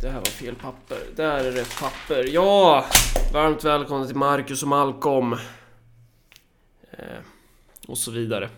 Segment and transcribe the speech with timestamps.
[0.00, 0.98] Det här var fel papper.
[1.16, 2.28] Där är rätt papper.
[2.32, 2.84] Ja!
[3.32, 5.32] Varmt välkomna till Marcus och Malcolm.
[6.90, 6.98] Eh,
[7.88, 8.48] och så vidare.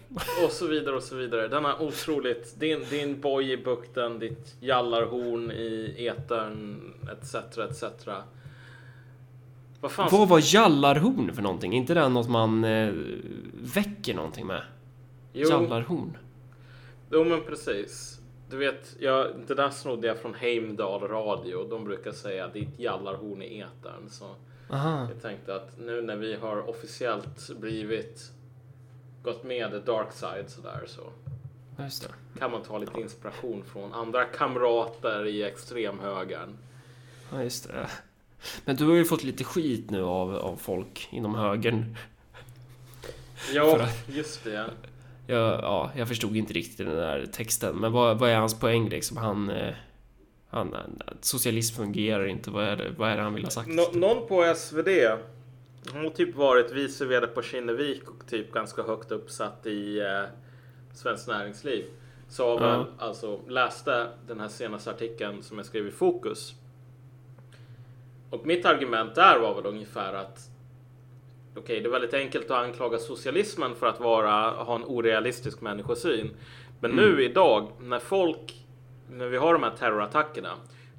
[0.44, 1.48] Och så vidare och så vidare.
[1.48, 7.84] Denna otroligt, din, din boj i bukten, ditt jallarhorn i etern, etc, etc.
[9.80, 10.08] Vad fan?
[10.12, 11.72] Vad var jallarhorn för någonting?
[11.72, 12.94] Inte det något man eh,
[13.54, 14.62] väcker någonting med?
[15.32, 16.16] Jo, Jallarhorn?
[17.10, 18.21] jo, men precis.
[18.52, 21.68] Du vet, jag, det där snodde jag från Heimdal radio.
[21.70, 24.10] De brukar säga ditt jallarhorn i etern.
[24.10, 24.34] Så
[24.70, 25.08] Aha.
[25.12, 28.30] jag tänkte att nu när vi har officiellt blivit
[29.22, 31.00] gått med dark side sådär så
[32.38, 36.56] kan man ta lite inspiration från andra kamrater i extremhögern.
[37.32, 37.88] Ja, just det.
[38.64, 41.96] Men du har ju fått lite skit nu av, av folk inom högern.
[43.52, 44.70] Ja, att- just det.
[45.26, 47.76] Jag, ja, jag förstod inte riktigt den där texten.
[47.76, 49.16] Men vad, vad är hans poäng liksom?
[49.16, 49.50] Han...
[49.50, 49.74] eh,
[50.54, 50.76] han
[51.20, 52.50] socialism fungerar inte.
[52.50, 53.68] Vad är det, vad är det han vill ha sagt?
[53.68, 54.88] Nå- någon på SvD
[55.92, 60.22] hon har typ varit vice vd på Kinnevik och typ ganska högt uppsatt i eh,
[60.94, 61.84] Svenskt Näringsliv.
[62.28, 62.56] Sa Ja.
[62.58, 66.54] väl, alltså läste den här senaste artikeln som jag skrev i Fokus.
[68.30, 70.48] Och mitt argument där var väl ungefär att
[71.56, 76.30] Okej, det är väldigt enkelt att anklaga socialismen för att vara, ha en orealistisk människosyn.
[76.80, 78.66] Men nu idag, när folk,
[79.10, 80.50] när vi har de här terrorattackerna,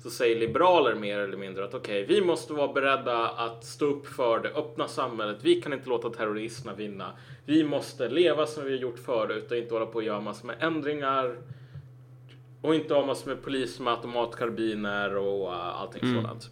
[0.03, 4.07] så säger liberaler mer eller mindre att okej, vi måste vara beredda att stå upp
[4.07, 5.37] för det öppna samhället.
[5.41, 7.11] Vi kan inte låta terroristerna vinna.
[7.45, 10.47] Vi måste leva som vi har gjort förut och inte hålla på och göra massor
[10.47, 11.37] med ändringar.
[12.61, 16.49] Och inte ha massor med polis med automatkarbiner och uh, allting sådant.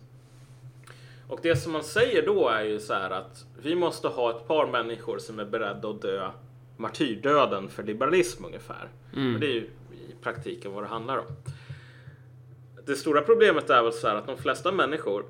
[1.32, 4.48] Och det som man säger då är ju så här att vi måste ha ett
[4.48, 6.30] par människor som är beredda att dö
[6.78, 8.90] martyrdöden för liberalism ungefär.
[9.36, 11.26] Och det är ju i praktiken vad det handlar om.
[12.86, 15.26] Det stora problemet är väl så här att de flesta människor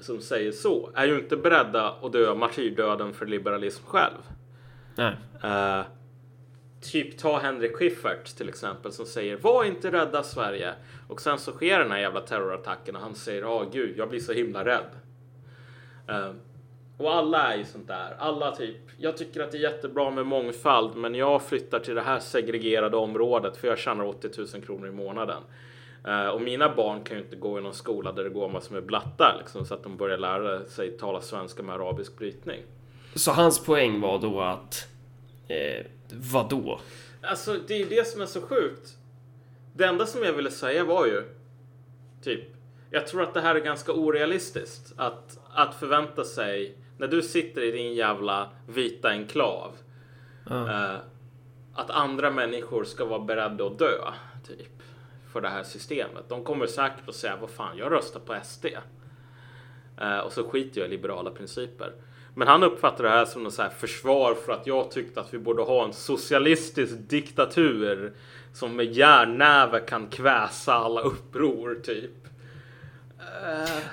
[0.00, 4.18] som säger så är ju inte beredda att dö martyrdöden för liberalism själv.
[4.94, 5.16] Nej.
[5.42, 5.82] Eh,
[6.92, 10.74] typ ta Henrik Schyffert till exempel som säger var inte rädda Sverige.
[11.08, 14.20] Och sen så sker den här jävla terrorattacken och han säger ja gud jag blir
[14.20, 15.03] så himla rädd.
[16.08, 16.30] Eh,
[16.96, 18.16] och alla är ju sånt där.
[18.18, 22.00] Alla typ, jag tycker att det är jättebra med mångfald men jag flyttar till det
[22.00, 25.42] här segregerade området för jag tjänar 80 000 kronor i månaden.
[26.06, 28.74] Eh, och mina barn kan ju inte gå i någon skola där det går massor
[28.74, 32.62] med blattar liksom, så att de börjar lära sig tala svenska med arabisk brytning.
[33.14, 34.88] Så hans poäng var då att...
[35.48, 36.80] Eh, vadå?
[37.22, 38.96] Alltså det är ju det som är så sjukt.
[39.72, 41.22] Det enda som jag ville säga var ju
[42.22, 42.53] typ.
[42.94, 47.62] Jag tror att det här är ganska orealistiskt att, att förvänta sig när du sitter
[47.62, 49.76] i din jävla vita enklav.
[50.50, 50.96] Eh,
[51.74, 54.12] att andra människor ska vara beredda att dö
[54.46, 54.82] typ
[55.32, 56.28] för det här systemet.
[56.28, 58.66] De kommer säkert att säga vad fan, jag röstar på SD.
[60.00, 61.92] Eh, och så skiter jag i liberala principer.
[62.34, 65.34] Men han uppfattar det här som något så här försvar för att jag tyckte att
[65.34, 68.12] vi borde ha en socialistisk diktatur
[68.52, 72.23] som med järnnäve kan kväsa alla uppror typ.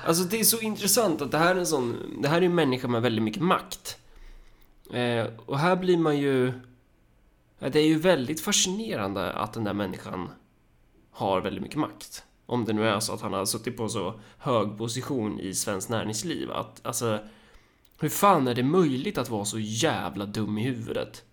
[0.05, 2.17] Alltså det är så intressant att det här är en sån...
[2.21, 3.97] Det här är en människa med väldigt mycket makt.
[4.93, 6.53] Eh, och här blir man ju...
[7.59, 10.29] Det är ju väldigt fascinerande att den där människan
[11.11, 12.23] har väldigt mycket makt.
[12.45, 15.89] Om det nu är så att han har suttit på så hög position i svenskt
[15.89, 16.51] näringsliv.
[16.51, 17.19] Att, alltså,
[17.99, 21.23] hur fan är det möjligt att vara så jävla dum i huvudet?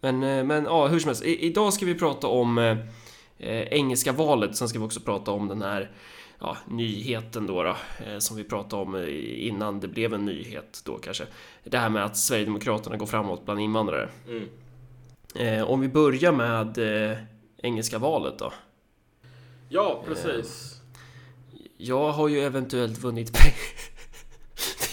[0.00, 1.24] Men, eh, men ja, hur som helst.
[1.24, 2.78] I, idag ska vi prata om eh,
[3.38, 4.56] eh engelska valet.
[4.56, 5.90] Sen ska vi också prata om den här
[6.46, 7.76] ja, nyheten då, då
[8.06, 11.24] eh, som vi pratade om eh, innan det blev en nyhet då kanske.
[11.64, 14.08] Det här med att Sverigedemokraterna går framåt bland invandrare.
[14.28, 14.48] Mm.
[15.34, 16.78] Eh, om vi börjar med
[17.62, 18.52] engelska valet då.
[19.68, 20.80] Ja, precis.
[21.76, 23.56] Jag har ju eventuellt vunnit pengar.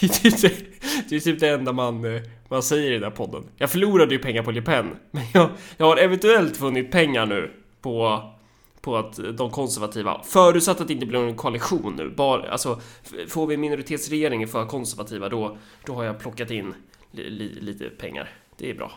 [0.00, 3.10] det, är typ det, det är typ det enda man, man säger i den här
[3.10, 3.44] podden.
[3.56, 7.50] Jag förlorade ju pengar på Le Pen, men jag, jag har eventuellt vunnit pengar nu
[7.80, 8.22] på,
[8.84, 12.80] på att de konservativa, förutsatt att det inte blir någon koalition nu, bara, alltså
[13.28, 15.56] får vi en minoritetsregering för konservativa då,
[15.86, 16.74] då har jag plockat in
[17.10, 18.30] li, li, lite pengar.
[18.58, 18.92] Det är bra.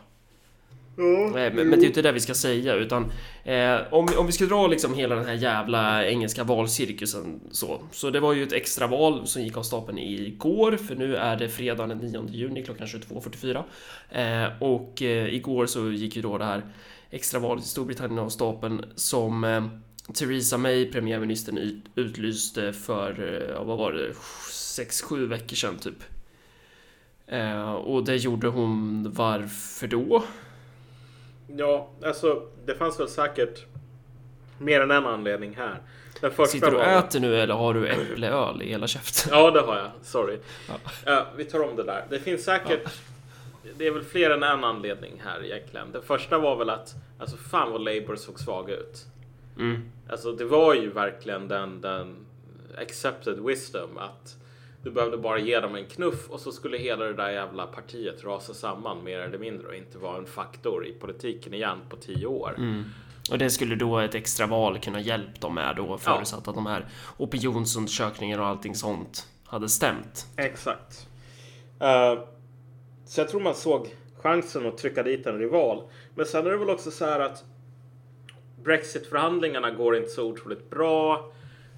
[1.00, 3.12] Nej, men, men det är ju inte det vi ska säga utan
[3.44, 7.82] eh, om, om vi ska dra liksom hela den här jävla engelska valcirkusen så.
[7.92, 11.36] Så det var ju ett extra val som gick av stapeln igår för nu är
[11.36, 13.64] det fredag den 9 juni klockan 22.44.
[14.10, 16.64] Eh, och eh, igår så gick ju då det här
[17.10, 19.66] extra valet i Storbritannien av stapeln som eh,
[20.14, 24.12] Theresa May, premiärministern, ut, utlyste för, eh, ja, vad var det,
[24.52, 26.04] 6-7 veckor sedan typ.
[27.28, 30.24] Eh, och det gjorde hon varför då?
[31.58, 33.66] Ja, alltså det fanns väl säkert
[34.60, 35.82] mer än en anledning här.
[36.22, 39.32] Den första Sitter du och var- äter nu eller har du äppleöl i hela käften?
[39.36, 39.92] Ja, det har jag.
[40.04, 40.38] Sorry.
[41.06, 42.06] Ja, vi tar om det där.
[42.10, 42.90] Det finns säkert...
[43.78, 45.92] Det är väl fler än en anledning här egentligen.
[45.92, 49.06] Den första var väl att, alltså fan vad Labour såg svaga ut.
[49.58, 49.92] Mm.
[50.10, 52.16] Alltså det var ju verkligen den, den
[52.78, 54.36] accepted wisdom att
[54.84, 58.24] du behövde bara ge dem en knuff och så skulle hela det där jävla partiet
[58.24, 62.26] rasa samman mer eller mindre och inte vara en faktor i politiken igen på tio
[62.26, 62.56] år.
[62.58, 62.84] Mm.
[63.32, 66.66] Och det skulle då ett extra val kunna hjälpt dem med då förutsatt att de
[66.66, 66.86] här
[67.18, 70.26] opinionsundersökningarna och allting sånt hade stämt.
[70.38, 71.08] Exakt.
[71.80, 72.20] Eh,
[73.08, 75.84] så jag tror man såg chansen att trycka dit en rival.
[76.16, 77.44] Men sen är det väl också så här att
[78.64, 81.32] Brexit-förhandlingarna går inte så otroligt bra.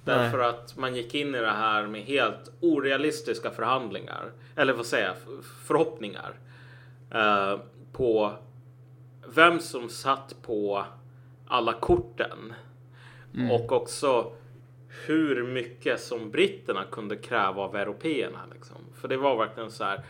[0.04, 4.32] Därför att man gick in i det här med helt orealistiska förhandlingar.
[4.56, 5.16] Eller vad säger jag?
[5.66, 6.34] Förhoppningar.
[7.10, 7.60] eh,
[7.92, 8.32] på
[9.34, 10.84] vem som satt på
[11.46, 12.54] alla korten.
[13.52, 14.32] Och också
[15.06, 18.38] hur mycket som britterna kunde kräva av européerna.
[18.54, 18.76] Liksom.
[19.00, 20.04] För det var verkligen så här.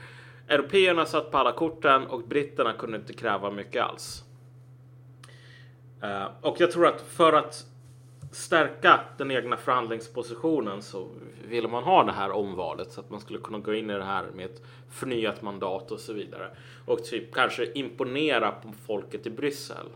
[0.51, 4.25] Européerna satt på alla korten och britterna kunde inte kräva mycket alls.
[6.03, 7.67] Eh, och jag tror att för att
[8.33, 11.09] stärka den egna förhandlingspositionen så
[11.49, 14.05] ville man ha det här omvalet så att man skulle kunna gå in i det
[14.05, 16.51] här med ett förnyat mandat och så vidare.
[16.87, 19.87] Och typ kanske imponera på folket i Bryssel.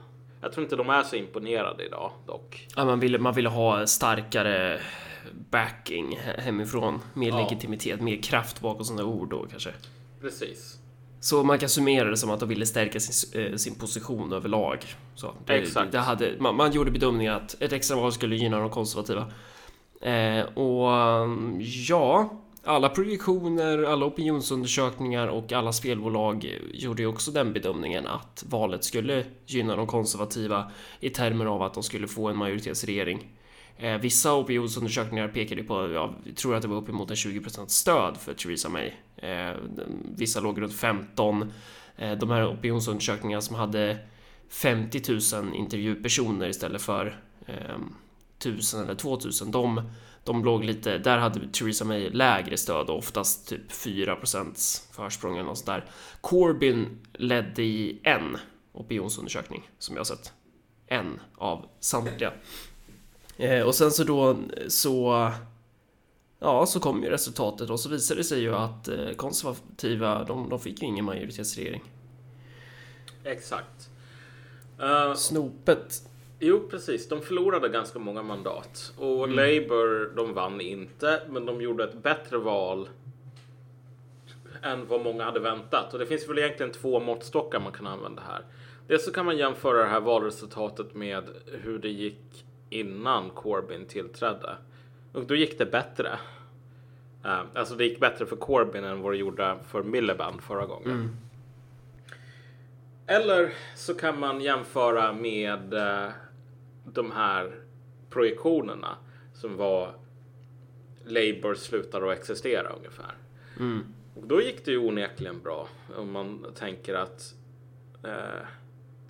[0.40, 2.68] Jag tror inte de är så imponerade idag dock.
[2.76, 4.80] Ja, man, ville, man ville ha starkare
[5.50, 7.00] backing he- hemifrån.
[7.14, 7.40] Mer Ja.
[7.40, 9.70] legitimitet, mer kraft bakom sådana ord då kanske.
[10.25, 10.79] Precis.
[11.21, 14.85] Så man kan summera det som att de ville stärka sin, eh, sin position överlag.
[15.15, 15.93] Så det, Exakt.
[15.93, 19.32] Det hade, man, man gjorde bedömningen att ett extraval skulle gynna de konservativa.
[20.00, 27.53] Eh, och um, ja, alla projektioner, alla opinionsundersökningar och alla spelbolag gjorde ju också den
[27.53, 32.37] bedömningen att valet skulle gynna de konservativa i termer av att de skulle få en
[32.37, 33.29] majoritetsregering.
[33.79, 38.35] Eh, vissa opinionsundersökningar pekade på, jag tror att det var uppemot en 20% stöd för
[38.35, 38.91] Theresa May.
[39.17, 39.56] Eh,
[40.17, 41.53] vissa låg runt 15.
[41.97, 43.99] Eh, de här opinionsundersökningarna som hade
[44.49, 45.03] 50
[45.41, 47.76] 000 intervjupersoner istället för eh,
[48.38, 49.91] 1000 eller 2000, de,
[50.25, 55.44] de låg lite, där hade Theresa May lägre stöd och oftast typ 4% försprång eller
[55.44, 55.85] något sånt där.
[56.21, 58.37] Corbyn ledde i en
[58.73, 60.32] opinionsundersökning som jag har sett.
[60.87, 62.32] En av samtliga.
[63.36, 64.36] Eh, och sen så då
[64.69, 65.31] så
[66.44, 70.48] Ja, så kom ju resultatet och så visade det sig ju att eh, konservativa, de,
[70.48, 71.82] de fick ju ingen majoritetsregering.
[73.25, 73.90] Exakt.
[74.81, 76.02] Eh, Snopet.
[76.40, 77.08] jo, precis.
[77.08, 78.92] De förlorade ganska många mandat.
[78.98, 82.88] Och Labour, de vann inte, men de gjorde ett bättre val
[84.62, 85.92] än vad många hade väntat.
[85.92, 88.44] Och det finns väl egentligen två måttstockar man kan använda här.
[88.87, 91.25] Dels så kan man jämföra det här valresultatet med
[91.62, 92.44] hur det gick
[92.75, 94.56] innan Corbyn tillträdde.
[95.12, 96.19] Och då gick det bättre.
[97.25, 101.17] Eh, alltså det gick bättre för Corbyn än vad det gjorde för Miliband förra gången.
[103.06, 106.11] Eller så kan man jämföra med eh,
[106.85, 107.53] de här
[108.11, 108.97] projektionerna
[109.35, 109.94] som var
[111.05, 113.15] Labour slutar att existera ungefär.
[114.15, 117.35] Och då gick det ju onekligen bra om man tänker att
[118.05, 118.47] eh,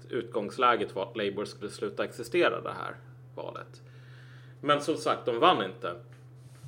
[0.09, 2.97] utgångsläget var att Labour skulle sluta existera det här
[3.37, 3.83] valet.
[4.61, 5.95] Men som sagt, de vann inte.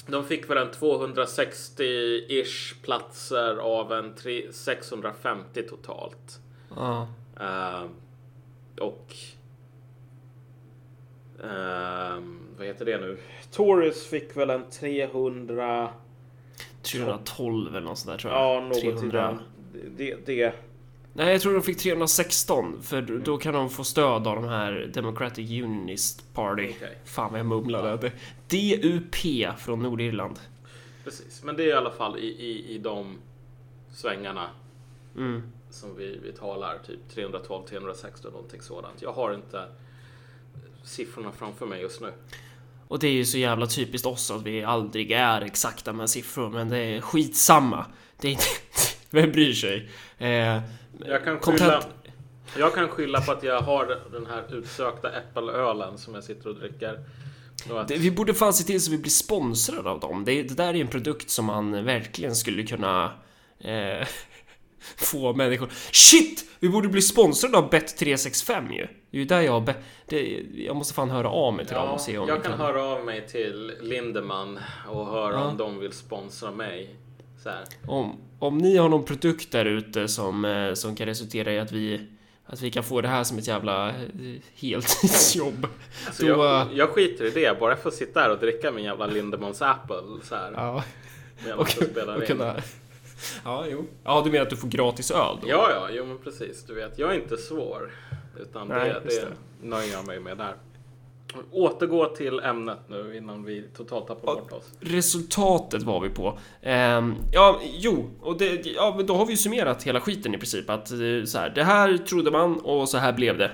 [0.07, 6.41] De fick väl en 260-ish platser av en tre- 650 totalt.
[6.77, 7.09] Ja.
[7.41, 7.85] Eh,
[8.81, 9.15] och...
[11.45, 13.19] ehm, vad heter det nu?
[13.51, 15.91] Tories fick väl en 300...
[16.83, 18.57] 312 eller något sånt där tror jag.
[18.57, 19.27] Ja, något i 300.
[19.27, 19.39] den.
[19.97, 20.55] Det, det,
[21.17, 24.45] Nej, jag tror de fick 316 för då- då kan de få stöd av de
[24.49, 26.73] här Democratic Unionist Party.
[26.77, 26.99] Okej.
[27.05, 28.13] Fan vad jag mumlade.
[28.49, 29.17] Det- DUP
[29.59, 30.39] från Nordirland.
[31.05, 31.43] precis.
[31.45, 33.17] Men det är i alla fall i, i, i de
[33.95, 34.51] svängarna
[35.17, 35.43] Mm.
[35.71, 36.79] som vi, vi talar.
[36.87, 39.03] Typ 312, 316 någonting sådant.
[39.03, 39.65] Jag har inte
[40.85, 42.13] siffrorna framför mig just nu.
[42.89, 46.51] Och det är ju så jävla typiskt oss att vi aldrig är exakta med siffror,
[46.51, 47.87] men det är skitsamma.
[48.21, 48.45] Det är inte...
[49.17, 49.89] Vem bryr sig?
[50.19, 50.61] Eh,
[51.07, 51.83] Jag kan skylla,
[52.59, 56.55] jag kan skylla på att jag har den här utsökta äppelölen som jag sitter och
[56.57, 56.99] dricker.
[57.71, 60.25] Att, det, vi borde fan se till så vi blir sponsrade av dem.
[60.25, 63.13] Det, det där är en produkt som man verkligen skulle kunna
[63.61, 64.07] eh,
[64.97, 65.69] få människor...
[65.93, 66.45] Shit!
[66.61, 68.87] Vi borde bli sponsrade av Bet365 ju.
[69.11, 69.65] Det är ju där jag...
[69.65, 69.75] Be,
[70.07, 72.43] det, jag måste fan höra av mig till dem ja, och se om jag vi
[72.43, 74.59] kan höra av mig till Lindeman
[74.89, 75.45] och höra Ja.
[75.45, 76.97] om de vill sponsra mig.
[77.87, 81.73] Om, om ni har någon produkt där ute som, eh, som kan resultera i att
[81.73, 82.07] vi
[82.49, 83.95] att vi kan få det här som ett jävla eh,
[84.55, 85.67] heltidsjobb.
[86.07, 88.85] Alltså Då- jag, jag skiter i det, bara för att sitta här och dricka min
[88.85, 90.53] jävla Lindemans Apple så här.
[90.53, 90.75] Ja,
[91.57, 92.27] och, jag och in.
[92.27, 92.57] kunna...
[93.45, 93.87] Ja, jo.
[94.05, 95.49] Ja, du menar att du får gratis öl då?
[95.49, 96.65] Ja, ja, jo men precis.
[96.67, 97.91] Du vet, jag är inte svår.
[98.41, 99.69] Utan Nej, det, det det.
[99.69, 100.55] nöjer jag mig med där.
[101.53, 104.65] Återgå till ämnet nu innan vi totalt tappar bort oss.
[104.81, 106.39] Resultatet var vi på.
[106.63, 110.39] Ehm, ja, jo, och det, ja, men då har vi ju summerat hela skiten i
[110.39, 110.71] princip.
[110.71, 113.51] Att eh, så här, det här trodde man och så här blev det.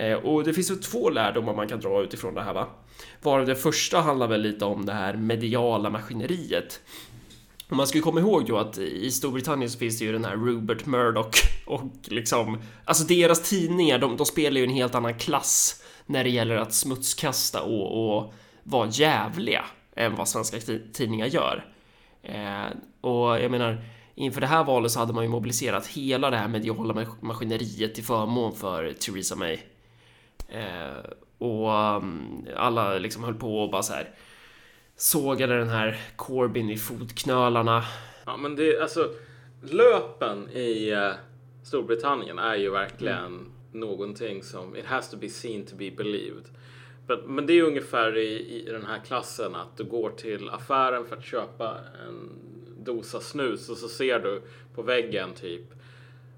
[0.00, 2.66] Eh, och det finns ju två lärdomar man kan dra utifrån det här va.
[3.22, 6.80] Varav det första handlar väl lite om det här mediala maskineriet.
[7.68, 10.24] Och man ska ju komma ihåg då att i Storbritannien så finns det ju den
[10.24, 15.14] här Rupert Murdoch och liksom, alltså deras tidningar, de, de spelar ju en helt annan
[15.14, 19.64] klass när det gäller att smutskasta och, och vara jävliga
[19.96, 21.64] än vad svenska ti- tidningar gör.
[22.22, 22.66] Eh,
[23.00, 23.84] och jag menar,
[24.14, 27.94] inför det här valet så hade man ju mobiliserat hela det här mediala mas- maskineriet
[27.94, 29.58] till förmån för Theresa May.
[30.48, 34.08] Eh, och um, alla liksom höll på och bara så här
[34.96, 37.84] sågade den här Corbyn i fotknölarna.
[38.26, 39.10] Ja, men det, alltså,
[39.62, 41.10] löpen i eh,
[41.64, 46.44] Storbritannien är ju verkligen någonting som it has to be seen to be believed.
[47.06, 51.06] Men, men det är ungefär i, i den här klassen att du går till affären
[51.06, 51.78] för att köpa
[52.08, 52.30] en
[52.84, 54.42] dosa snus och så ser du
[54.74, 55.74] på väggen typ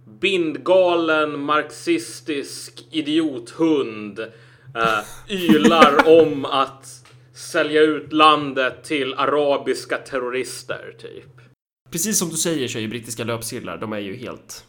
[0.06, 4.18] bindgalen marxistisk idiothund
[4.74, 11.40] eh, ylar om att sälja ut landet till arabiska terrorister typ.
[11.90, 14.64] Precis som du säger så är ju brittiska löpsedlar, de är ju helt...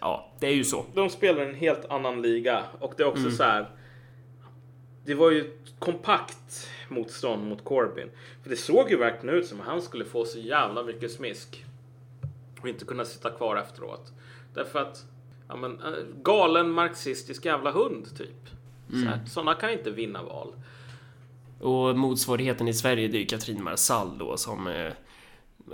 [0.00, 0.84] Ja, det är ju så.
[0.94, 3.70] De spelar en helt annan liga och det är också så här.
[5.04, 8.10] Det var ju ett kompakt motstånd mot Corbyn.
[8.42, 11.64] För det såg ju verkligen ut som att han skulle få så jävla mycket smisk.
[12.60, 14.12] Och inte kunna sitta kvar efteråt.
[14.54, 15.04] Därför att,
[15.48, 18.48] ja men, eh, galen marxistisk jävla hund typ.
[18.90, 20.52] Så här, Sådana kan inte vinna val.
[21.60, 24.66] Och motsvarigheten i Sverige det är ju Katrin Marsall då som...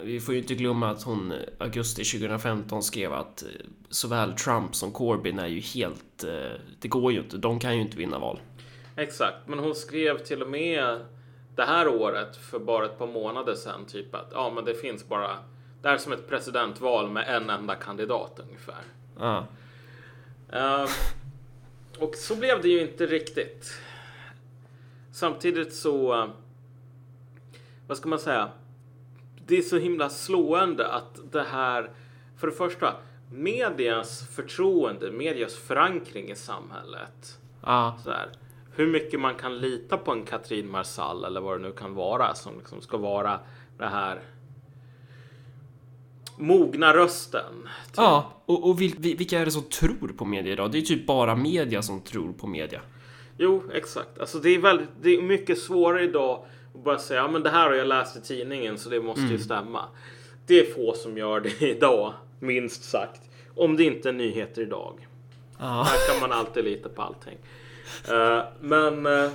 [0.00, 3.48] Vi får ju inte glömma att hon eh, augusti 2015 skrev att eh,
[3.90, 6.24] såväl Trump som Corbyn är ju helt...
[6.24, 8.40] Eh, det går ju inte, de kan ju inte vinna val.
[8.96, 11.00] Exakt, men hon skrev till och med
[11.56, 15.08] det här året för bara ett par månader sedan typ att ja, men det finns
[15.08, 15.38] bara.
[15.82, 18.82] Det är som ett presidentval med en enda kandidat ungefär.
[19.18, 19.46] Ja.
[20.52, 20.88] Ehm,
[21.98, 23.72] och så blev det ju inte riktigt.
[25.12, 26.28] Samtidigt så.
[27.86, 28.50] Vad ska man säga?
[29.46, 31.90] Det är så himla slående att det här.
[32.36, 32.94] För det första,
[33.32, 37.38] medias förtroende, medias förankring i samhället.
[37.62, 38.28] Ja, Så här,
[38.74, 42.34] hur mycket man kan lita på en Katrin Marsall eller vad det nu kan vara
[42.34, 43.40] som liksom ska vara
[43.78, 44.20] det här
[46.38, 47.52] mogna rösten.
[47.86, 47.94] typ.
[47.96, 48.32] ja.
[48.46, 50.72] och, och vil, vil- vilka är det som tror på media idag?
[50.72, 52.80] Det är typ bara media som tror på media.
[53.38, 54.18] Jo, exakt.
[54.18, 57.50] Alltså det är väldigt, det är mycket svårare idag att bara säga, ja men det
[57.50, 59.84] här har jag läst i tidningen så det måste ju stämma.
[60.46, 63.20] Det är få som gör det idag, minst sagt.
[63.54, 65.08] Om det inte är nyheter idag.
[65.58, 65.86] Ja.
[65.88, 67.38] Här kan man alltid lita på allting.
[68.08, 69.30] Eh, men eh,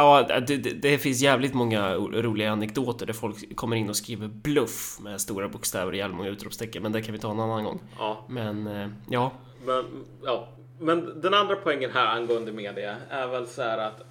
[0.00, 4.98] Ja, det, det, finns jävligt många roliga anekdoter där folk kommer in och skriver bluff
[5.00, 7.80] med stora bokstäver i många utropstecken, men det kan vi ta en annan gång.
[7.98, 9.32] ja, Men eh, ja,
[9.64, 9.84] Men,
[10.22, 10.48] ja.
[10.78, 14.02] Men den andra poängen här angående media är väl så här att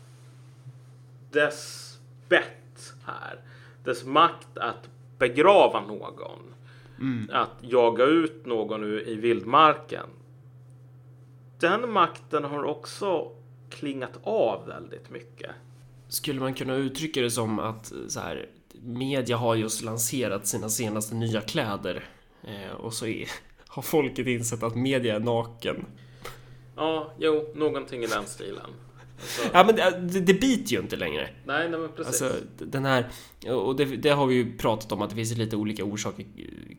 [1.32, 1.97] dess
[2.30, 3.40] bett här,
[3.84, 6.54] dess makt att begrava någon,
[7.32, 10.06] att jaga ut någon i vildmarken.
[11.60, 13.32] Den makten har också
[13.70, 15.52] klingat av väldigt mycket.
[16.08, 18.50] skulle man kunna uttrycka det som att så här,
[18.82, 22.10] media har just lanserat sina senaste nya kläder
[22.44, 23.28] eh, och så är,
[23.68, 25.86] har folket insett att media är naken.
[26.76, 28.70] Ja, jo, någonting i den stilen.
[29.18, 31.30] Alltså, Ja, men det, det, det biter ju inte längre.
[31.46, 32.22] nej, nej, men precis.
[32.22, 33.10] Alltså den här,
[33.48, 36.26] och det, det har vi ju pratat om att det finns lite olika orsaker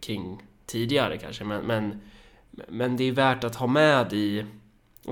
[0.00, 2.00] kring tidigare kanske, men, men,
[2.68, 4.44] men det är värt att ha med i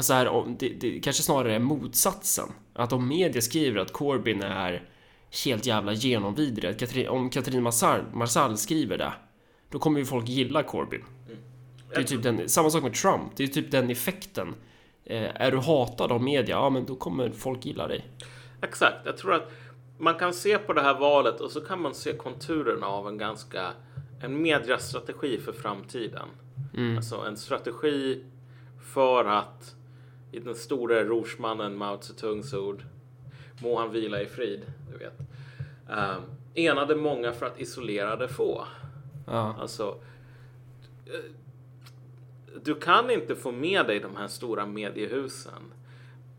[0.00, 2.48] så här, det, det kanske snarare är motsatsen.
[2.72, 4.88] Att om media skriver att Corbyn är
[5.44, 9.12] helt jävla genomvidrig, om Katrin Marsall, Marsall skriver det,
[9.70, 11.04] då kommer ju folk gilla Corbyn.
[11.94, 14.54] Det är typ den, samma sak med Trump, det är typ den effekten.
[15.06, 18.06] Eh, är du hatad av media, ja men då kommer folk gilla dig.
[18.60, 18.96] Exakt.
[19.04, 19.50] Jag tror att
[19.98, 23.18] man kan se på det här valet och så kan man se konturerna av en
[23.18, 23.72] ganska
[24.20, 26.28] en mediastrategi för framtiden.
[26.96, 28.24] Alltså en strategi
[28.80, 29.74] för att
[30.32, 32.84] i den stora rorsmannen Mao Zedongs ord
[33.62, 34.60] må han vila i frid,
[34.92, 35.18] du vet.
[35.88, 36.22] Um,
[36.54, 38.64] enade många för att isolera de få.
[39.26, 39.56] Ja.
[39.60, 39.98] Alltså,
[41.06, 41.30] eh,
[42.64, 45.72] du kan inte få med dig de här stora mediehusen.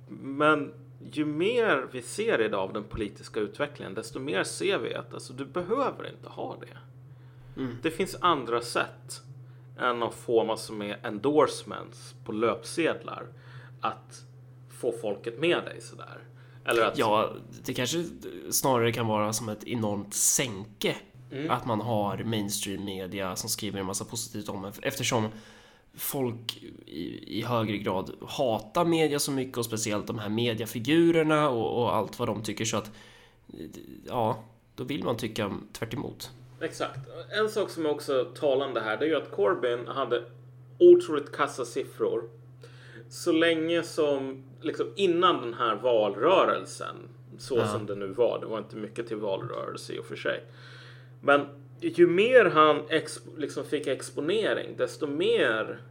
[0.09, 0.73] Men
[1.11, 5.33] ju mer vi ser idag av den politiska utvecklingen, desto mer ser vi att alltså,
[5.33, 6.77] du behöver inte ha det.
[7.61, 7.77] Mm.
[7.81, 9.21] Det finns andra sätt
[9.79, 13.27] än att få massor med endorsements på löpsedlar
[13.81, 14.23] att
[14.69, 16.19] få folket med dig sådär.
[16.65, 17.33] Eller att, Ja,
[17.65, 18.03] det kanske
[18.49, 20.95] snarare kan vara som ett enormt sänke.
[21.31, 21.51] Mm.
[21.51, 24.71] Att man har mainstream media som skriver en massa positivt om en.
[24.81, 25.27] Eftersom
[25.97, 31.81] folk i, i högre grad hatar media så mycket och speciellt de här mediafigurerna och,
[31.81, 32.91] och allt vad de tycker så att
[34.05, 34.43] ja,
[34.75, 36.31] då vill man tycka tvärt emot.
[36.61, 36.99] Exakt.
[37.39, 40.23] En sak som är också talande här, det är ju att Corbyn hade
[40.79, 42.29] otroligt kassa siffror.
[43.09, 46.95] Så länge som, liksom innan den här valrörelsen,
[47.37, 47.67] så Ja.
[47.67, 50.43] som det nu var, det var inte mycket till valrörelse i och för sig.
[51.21, 51.47] Men
[51.79, 55.81] ju mer han ex, liksom fick exponering, desto mer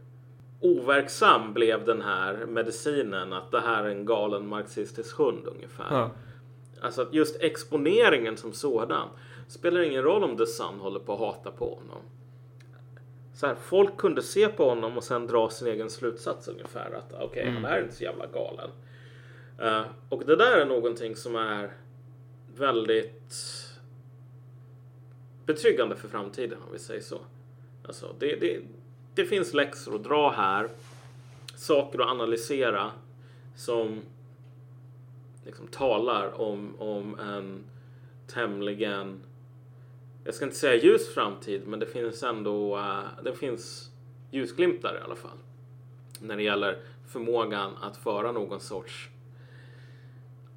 [0.61, 5.87] overksam blev den här medicinen att det här är en galen marxistisk hund ungefär.
[5.89, 6.11] Ja.
[6.81, 9.07] Alltså att just exponeringen som sådan
[9.47, 12.01] spelar ingen roll om The Sun håller på att hata på honom.
[13.33, 17.13] Så här, folk kunde se på honom och sen dra sin egen slutsats ungefär att
[17.21, 18.69] okej, han är inte så jävla galen.
[19.59, 21.71] Eh, och det där är någonting som är
[22.55, 23.33] väldigt
[25.47, 27.19] betryggande för framtiden om vi säger så.
[27.83, 28.61] Alltså, det, det,
[29.15, 30.69] det finns läxor att dra här,
[31.55, 32.91] saker att analysera
[33.55, 34.01] som
[35.45, 37.63] liksom talar om, om en
[38.27, 39.21] tämligen,
[40.23, 43.91] jag ska inte säga ljus framtid, men det finns ändå, eh, det finns
[44.31, 45.37] ljusglimtar i alla fall.
[46.19, 49.09] När det gäller förmågan att föra någon sorts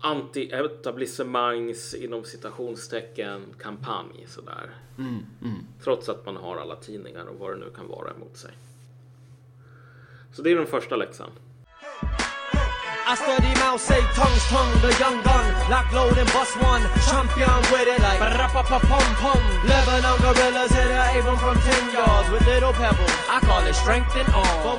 [0.00, 4.70] anti-etablissemangs inom citationstecken kampanj sådär.
[4.98, 5.66] Mm, mm.
[5.84, 8.50] Trots att man har alla tidningar och vad det nu kan vara emot sig.
[10.32, 11.30] Så det är den första läxan.
[13.12, 17.88] I study Mao Zedong's tongue, the young gun, lock, load and bust one, champion with
[17.94, 18.20] it like
[18.92, 19.42] pum pum.
[19.70, 23.14] Lebanon gorillas hit a Avon from 10 yards with little pebbles.
[23.28, 24.78] I call it strength and all.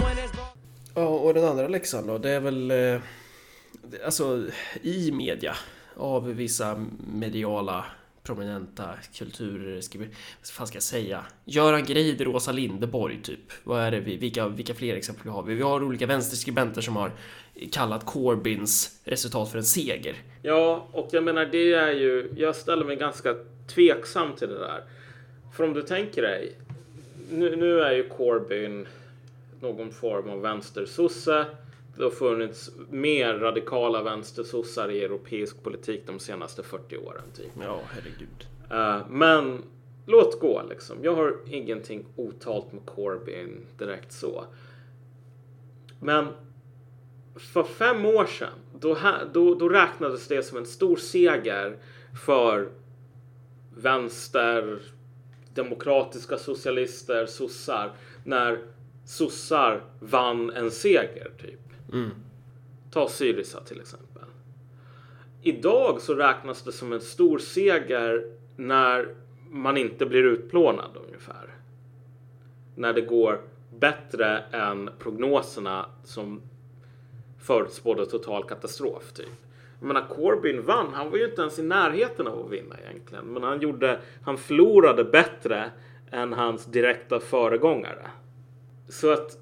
[0.96, 3.02] Ja, och den andra läxan då, det är väl eh,
[4.06, 4.46] alltså
[4.82, 5.56] i media
[5.96, 7.86] av vissa mediala
[8.24, 10.17] prominenta kulturskribenter.
[10.41, 11.26] Vad fan ska jag säga?
[11.46, 13.39] Göran Greider och Åsa Linderborg typ.
[13.63, 15.56] Vad är det vi, vilka, vilka fler exempel har vi?
[15.56, 17.12] Vi har olika vänsterskribenter som har
[17.72, 20.15] kallat Corbyns resultat för en seger.
[20.41, 23.36] Ja, och jag menar det är ju, jag ställer mig ganska
[23.76, 24.84] tveksam till det där.
[25.56, 26.56] För om du tänker dig,
[27.32, 28.88] nu, nu är ju Corbyn
[29.62, 31.46] någon form av vänstersosse.
[32.02, 37.24] Det har funnits mer radikala vänstersossar i europeisk politik de senaste 40 åren.
[37.36, 37.52] Typ.
[37.62, 38.48] Ja, herregud.
[38.72, 39.64] Eh, men
[40.06, 40.98] låt gå liksom.
[41.04, 44.46] Jag har ingenting otalt med Corbyn direkt så.
[46.00, 46.28] Men
[47.36, 48.98] för fem år sedan, då,
[49.34, 51.78] då, då räknades det som en stor seger
[52.26, 52.70] för
[53.76, 54.80] vänster,
[55.54, 57.92] demokratiska socialister, sossar,
[58.24, 58.60] när
[59.06, 61.60] sossar vann en seger typ.
[61.94, 62.10] Mm.
[62.91, 64.24] Ta Syriza till exempel.
[65.41, 69.15] Idag så räknas det som en stor seger när
[69.50, 71.56] man inte blir utplånad ungefär.
[72.76, 73.41] När det går
[73.80, 76.41] bättre än prognoserna som
[77.39, 79.28] förutspådde total katastrof typ.
[79.80, 83.26] Jag menar Corbyn vann, han var ju inte ens i närheten av att vinna egentligen.
[83.26, 85.72] Men han gjorde, han förlorade bättre
[86.12, 88.08] än hans direkta föregångare.
[88.89, 89.38] Så att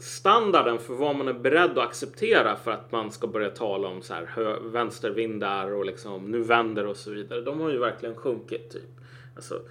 [0.00, 4.02] standarden för vad man är beredd att acceptera för att man ska börja tala om
[4.02, 7.40] så här vänstervindar och liksom nu vänder och så vidare.
[7.40, 9.00] De har ju verkligen sjunkit typ.
[9.36, 9.62] Alltså,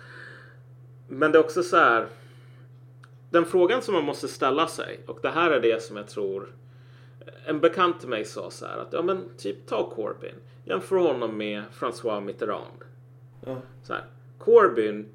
[1.07, 2.07] men det är också så här.
[3.29, 6.53] Den frågan som man måste ställa sig och det här är det som jag tror
[7.45, 10.35] en bekant till mig sa så här att ja men typ ta Corbyn.
[10.65, 12.83] Jämför honom med François Mitterrand.
[13.45, 13.57] Ja.
[13.83, 14.05] Så här,
[14.37, 15.09] Corbyn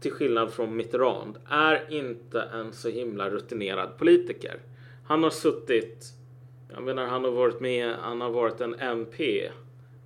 [0.00, 4.60] till skillnad från Mitterrand är inte en så himla rutinerad politiker.
[5.04, 6.12] Han har suttit,
[6.74, 9.50] jag menar han har varit med, han har varit en MP,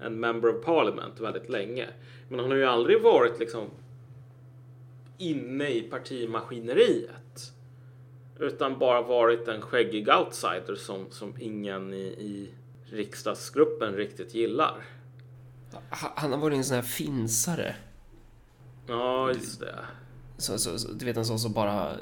[0.01, 1.89] en member of parliament väldigt länge.
[2.29, 3.71] Men han har ju aldrig varit liksom
[5.19, 7.53] inne i partimaskineriet.
[8.39, 12.51] Utan bara varit en skäggig outsider som, som ingen i, i
[12.85, 14.85] riksdagsgruppen riktigt gillar.
[15.91, 17.75] Han har varit en sån här finsare.
[18.87, 19.79] Ja, just det.
[20.39, 21.93] Så, så, så, du vet en sån som bara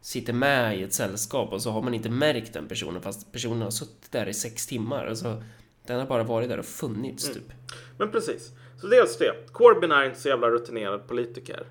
[0.00, 3.62] sitter med i ett sällskap och så har man inte märkt den personen fast personen
[3.62, 5.06] har suttit där i sex timmar.
[5.06, 5.42] Alltså,
[5.86, 7.52] den har bara varit där och funnits typ.
[7.98, 8.50] Men precis.
[8.80, 9.52] Så dels det.
[9.52, 11.66] Corbyn är inte så jävla rutinerad politiker.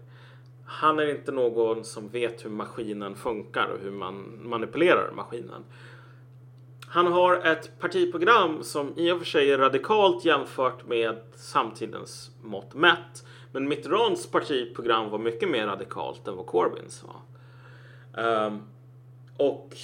[0.66, 5.64] han är inte någon som vet hur maskinen funkar och hur man manipulerar maskinen.
[6.88, 12.74] Han har ett partiprogram som i och för sig är radikalt jämfört med samtidens mått
[12.74, 13.26] mätt.
[13.52, 17.22] Men Mitterrands partiprogram var mycket mer radikalt än vad Corbyns var.
[18.48, 18.62] Um,
[19.38, 19.76] och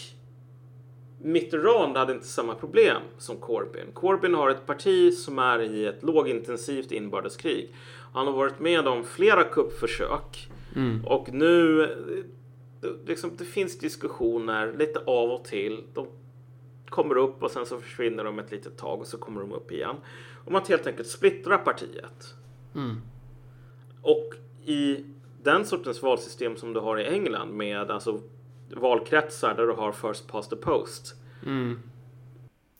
[1.21, 3.91] Mitterrand hade inte samma problem som Corbyn.
[3.93, 7.73] Corbyn har ett parti som är i ett lågintensivt inbördeskrig.
[8.13, 11.05] Han har varit med om flera kuppförsök Mm.
[11.05, 11.77] och nu
[12.81, 15.83] det- liksom, det finns diskussioner lite av och till.
[15.93, 16.07] De
[16.89, 19.71] kommer upp och sen så försvinner de ett litet tag och så kommer de upp
[19.71, 19.95] igen.
[20.45, 22.33] Om att helt enkelt splittra partiet.
[22.75, 23.01] Mm.
[24.07, 24.33] Och
[24.65, 25.05] i
[25.43, 28.21] den sortens valsystem som du har i England med alltså
[28.75, 31.15] valkretsar där du har first past the post.
[31.45, 31.79] Mm.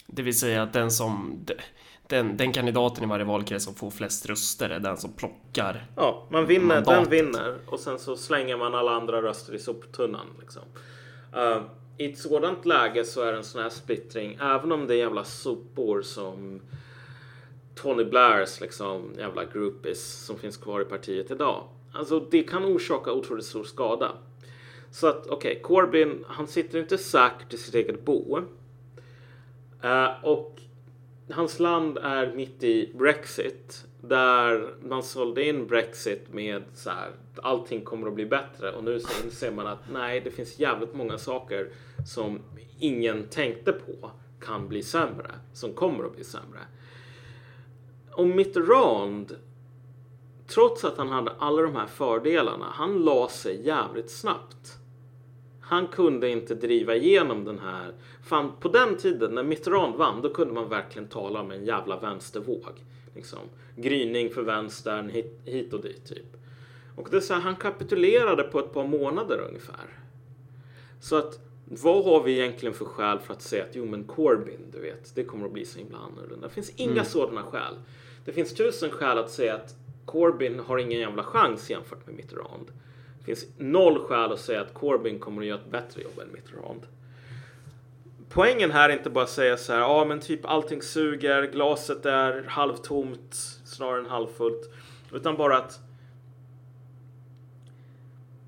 [0.08, 1.40] Det vill säga att den som
[2.08, 5.86] den, den kandidaten i varje valkrets som får flest röster är den som plockar.
[5.96, 7.14] Ja, man vinner, den Mandatet.
[7.14, 10.28] vinner och sen så slänger man alla andra röster i soptunnan.
[10.40, 10.64] Liksom.
[11.36, 11.62] Eh,
[11.98, 15.24] I ett sådant läge så är en sån här splittring, även om det är jävla
[15.24, 16.62] sopor som
[17.78, 21.64] Tony Blairs liksom jävla groupies som finns kvar i partiet idag.
[21.92, 24.12] Alltså det kan orsaka otroligt stor skada.
[24.92, 28.38] Så att okej, Corbyn, han sitter inte säkert i sitt eget bo.
[29.86, 30.60] Uh, och
[31.32, 33.86] hans land är mitt i Brexit.
[34.02, 38.72] Där man sålde in Brexit med så här, allting kommer att bli bättre.
[38.72, 39.00] Och nu
[39.32, 41.70] ser man att nej, det finns jävligt många saker
[42.06, 42.40] som
[42.80, 45.32] ingen tänkte på kan bli sämre.
[45.54, 46.60] Som kommer att bli sämre.
[48.18, 49.36] Och Mitterrand,
[50.48, 54.78] trots att han hade alla de här fördelarna, han la sig jävligt snabbt.
[55.62, 57.94] Han kunde inte driva igenom den här...
[58.24, 62.00] Fan, på den tiden när Mitterrand vann, då kunde man verkligen tala om en jävla
[62.00, 62.84] vänstervåg.
[63.16, 63.40] Liksom.
[63.76, 66.38] Gryning för vänstern, hit, hit och dit typ.
[66.96, 70.00] Och det är så här, han kapitulerade på ett par månader ungefär.
[71.00, 74.72] Så att vad har vi egentligen för skäl för att säga att jo men Corbyn,
[74.72, 76.48] du vet, det kommer att bli så himla annorlunda.
[76.48, 77.74] Det finns inga sådana skäl.
[78.28, 82.72] Det finns tusen skäl att säga att Corbyn har ingen jävla chans jämfört med Mitterrand.
[83.20, 86.34] Det finns noll skäl att säga att Corbyn kommer att göra ett bättre jobb än
[86.34, 86.88] Mitterrand.
[88.30, 92.06] Poängen här är inte bara att säga så här, ja men typ allting suger, glaset
[92.06, 93.36] är halvtomt
[93.66, 94.74] snarare än halvfullt.
[95.14, 95.80] Utan bara att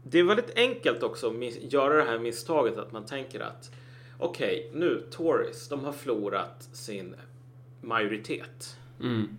[0.04, 3.72] det är väldigt enkelt också att göra det här misstaget att man tänker att
[4.18, 7.16] okej, nu Tories, de har förlorat sin
[7.82, 8.78] majoritet.
[9.02, 9.38] Mm.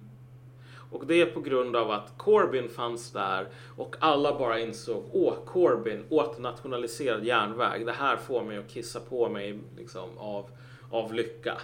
[0.91, 5.35] Och det är på grund av att Corbyn fanns där och alla bara insåg åh,
[5.47, 7.87] Corbyn, åternationaliserad järnväg.
[7.87, 10.51] Det här får mig att kissa på mig liksom, av,
[10.91, 11.59] av lycka.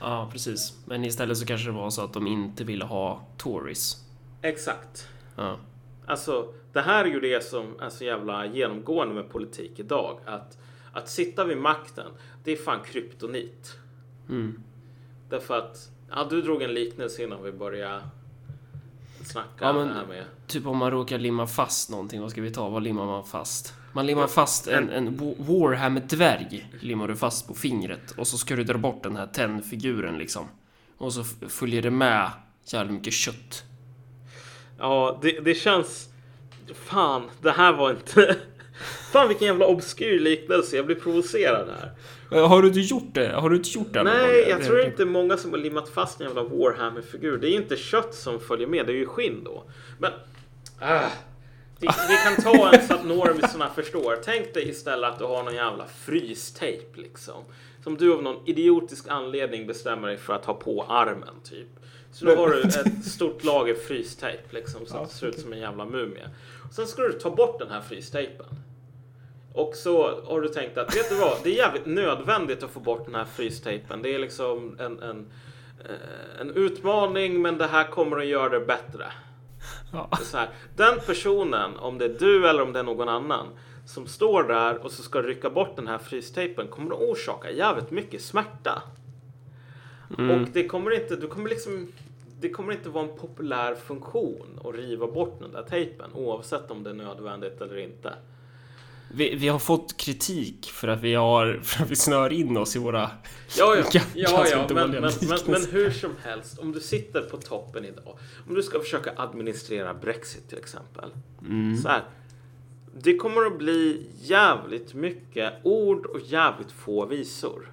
[0.00, 0.78] Ja, precis.
[0.84, 4.04] Men istället så kanske det var så att de inte ville ha Tories.
[4.42, 5.08] Exakt.
[5.36, 5.58] Ja.
[6.06, 10.18] Alltså, det här är ju det som är så jävla genomgående med politik idag.
[10.24, 10.58] Att,
[10.92, 12.10] att sitta vid makten,
[12.44, 13.78] det är fan kryptonit.
[14.28, 14.62] Mm.
[15.28, 18.02] Därför att, ja, du drog en liknelse innan vi började
[19.26, 20.24] snacka Ja, men- det här med.
[20.46, 22.68] Typ om man råkar limma fast någonting, vad ska vi ta?
[22.68, 23.74] Vad limmar man fast?
[23.92, 28.56] Man limmar fast en, en Wa- Warhammer-dvärg, limmar du fast på fingret och så ska
[28.56, 30.44] du dra bort den här tennfiguren liksom.
[30.98, 32.30] Och så följer det med
[32.66, 33.64] jävligt mycket kött.
[34.78, 36.08] Ja, det, det känns...
[36.74, 38.36] Fan, det här var inte...
[39.12, 40.76] Fan vilken jävla obskyr liknelse.
[40.76, 41.92] Jag blir provocerad här.
[42.40, 43.32] Har du inte gjort det?
[43.32, 44.02] Har du inte gjort det?
[44.02, 47.38] Nej, jag tror inte många som har limmat fast en jävla Warhammer-figur.
[47.38, 49.64] Det är ju inte kött som följer med, det är ju skinn då.
[49.98, 50.12] Men...
[50.80, 51.08] Ah,
[51.80, 54.18] vi, vi kan ta en så att normisarna förstår.
[54.24, 57.44] Tänk dig istället att du har någon jävla frystejp liksom.
[57.84, 61.68] Som du av någon idiotisk anledning bestämmer dig för att ha på armen typ.
[62.16, 65.52] Så då har du ett stort lager frystejp liksom så att det ser ut som
[65.52, 66.28] en jävla mumie.
[66.68, 68.46] Och sen ska du ta bort den här frystejpen.
[69.52, 71.38] Och så har du tänkt att, vet du vad?
[71.42, 74.02] Det är jävligt nödvändigt att få bort den här frystejpen.
[74.02, 75.26] Det är liksom en, en,
[75.84, 79.04] eh, en utmaning, men det här kommer att göra det bättre.
[79.92, 80.10] Ja.
[80.22, 83.46] Så här, den personen, om det är du eller om det är någon annan,
[83.86, 87.90] som står där och så ska rycka bort den här frystejpen kommer att orsaka jävligt
[87.90, 88.82] mycket smärta.
[90.08, 91.92] Och det kommer inte, du kommer liksom,
[92.40, 96.82] det kommer inte vara en populär funktion att riva bort den där tejpen oavsett om
[96.82, 98.14] det är nödvändigt eller inte.
[99.14, 102.76] Vi, vi har fått kritik för att vi har för att vi snör in oss
[102.76, 103.10] i våra
[103.58, 107.36] Ja, ja, ja, ja men, men, men, men hur som helst, om du sitter på
[107.36, 108.18] toppen idag,
[108.48, 111.10] om du ska försöka administrera Brexit till exempel.
[111.82, 112.04] Så här,
[113.00, 117.70] det kommer att bli jävligt mycket ord och jävligt få visor.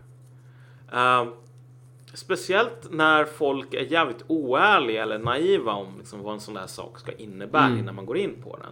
[0.92, 1.28] Ehm,
[2.14, 7.00] Speciellt när folk är jävligt oärliga eller naiva om liksom vad en sån där sak
[7.00, 7.80] ska innebära Mm.
[7.80, 8.72] innan man går in på den.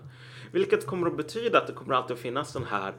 [0.52, 2.94] Vilket kommer att betyda att det kommer alltid att finnas den här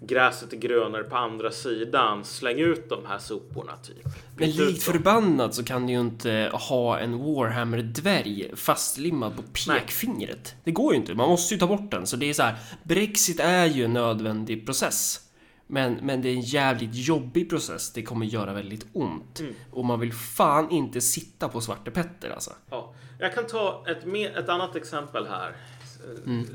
[0.00, 4.06] gräset är grönare på andra sidan, släng ut de här soporna typ.
[4.36, 9.80] Men likt förbannat så kan du ju inte ha en Warhammer-dvärg fastlimmad på Nej.
[9.80, 10.54] pekfingret.
[10.64, 12.06] Det går ju inte, man måste ju ta bort den.
[12.06, 15.20] Så det är så här, Brexit är ju en nödvändig process.
[15.66, 19.40] Men, men det är en jävligt jobbig process, det kommer göra väldigt ont.
[19.40, 19.54] Mm.
[19.70, 22.52] Och man vill fan inte sitta på Svarte Petter alltså.
[22.70, 24.04] Ja, jag kan ta ett,
[24.36, 25.56] ett annat exempel här.
[26.04, 26.46] eh, Mm.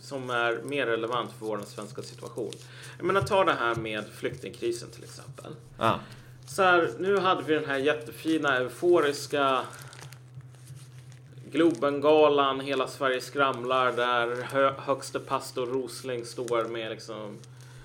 [0.00, 2.52] Som är mer relevant för vår svenska situation.
[2.98, 5.52] Jag menar, ta det här med flyktingkrisen till exempel.
[5.78, 6.00] Ja.
[6.46, 9.62] Så här, nu hade vi den här jättefina euforiska
[11.52, 17.38] Globengalan, hela Sverige skramlar där hö, högste pastor Rosling står med liksom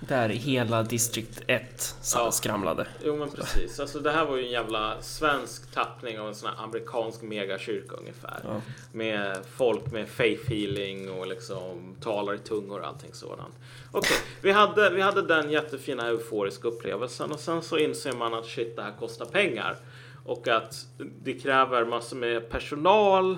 [0.08, 2.30] Där hela District 1 Ja.
[2.32, 2.86] skramlade.
[3.04, 3.80] Jo men precis.
[3.80, 7.96] Alltså det här var ju en jävla svensk tappning av en sån här amerikansk megakyrka
[7.96, 8.40] ungefär.
[8.44, 8.60] Ja.
[8.92, 13.54] Med folk med faith healing och liksom talar i tungor och allting sådant.
[13.92, 18.46] Okej, vi, hade, vi hade den jättefina euforiska upplevelsen och sen så inser man att
[18.46, 19.76] shit det här kostar pengar.
[20.24, 20.86] Och att
[21.22, 23.36] det kräver massor med personal.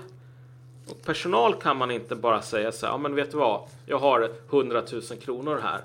[0.91, 3.99] Och personal kan man inte bara säga så här, ja men vet du vad, jag
[3.99, 5.81] har 100 000 kronor här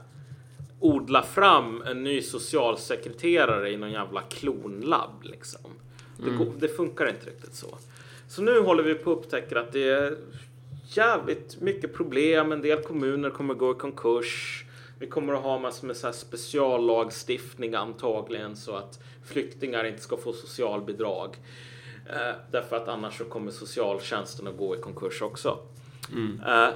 [0.80, 5.72] odla fram en ny socialsekreterare i någon jävla klonlabb liksom.
[6.18, 7.78] Det, går, det funkar inte riktigt så.
[8.28, 10.18] Så nu håller vi på att upptäcka att det är
[10.88, 12.52] jävligt mycket problem.
[12.52, 14.66] En del kommuner kommer gå i konkurs.
[15.00, 20.18] Vi kommer att ha massor med så här speciallagstiftning antagligen så att flyktingar inte ska
[20.18, 21.36] få socialbidrag.
[22.10, 25.60] Eh, därför att annars så kommer socialtjänsten att gå i konkurs också.
[26.48, 26.70] Eh,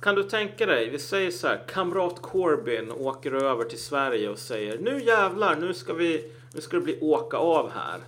[0.00, 4.38] kan du tänka dig, vi säger så här, kamrat Corbyn åker över till Sverige och
[4.38, 8.00] säger nu jävlar, nu ska vi, nu ska det bli åka av här.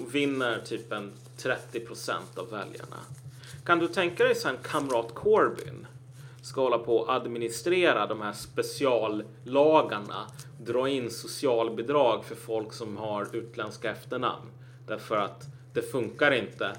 [0.00, 2.96] Och vinner typ en 30 procent av väljarna.
[3.64, 5.86] Kan du tänka dig sen kamrat Corbyn
[6.42, 10.26] ska hålla på och administrera de här speciallagarna,
[10.60, 14.46] dra in socialbidrag för folk som har utländska efternamn?
[14.86, 16.72] Därför att det funkar inte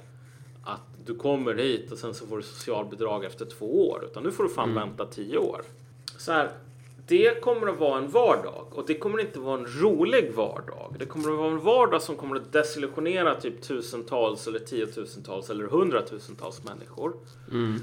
[1.08, 4.04] du kommer hit och sen så får du socialbidrag efter två år.
[4.06, 5.62] Utan nu får du fan vänta tio år.
[6.18, 6.50] Så här,
[7.08, 10.96] det kommer att vara en vardag och det kommer inte vara en rolig vardag.
[11.00, 15.68] Det kommer att vara en vardag som kommer att desillusionera typ tusentals eller tiotusentals eller
[15.68, 17.14] hundratusentals människor.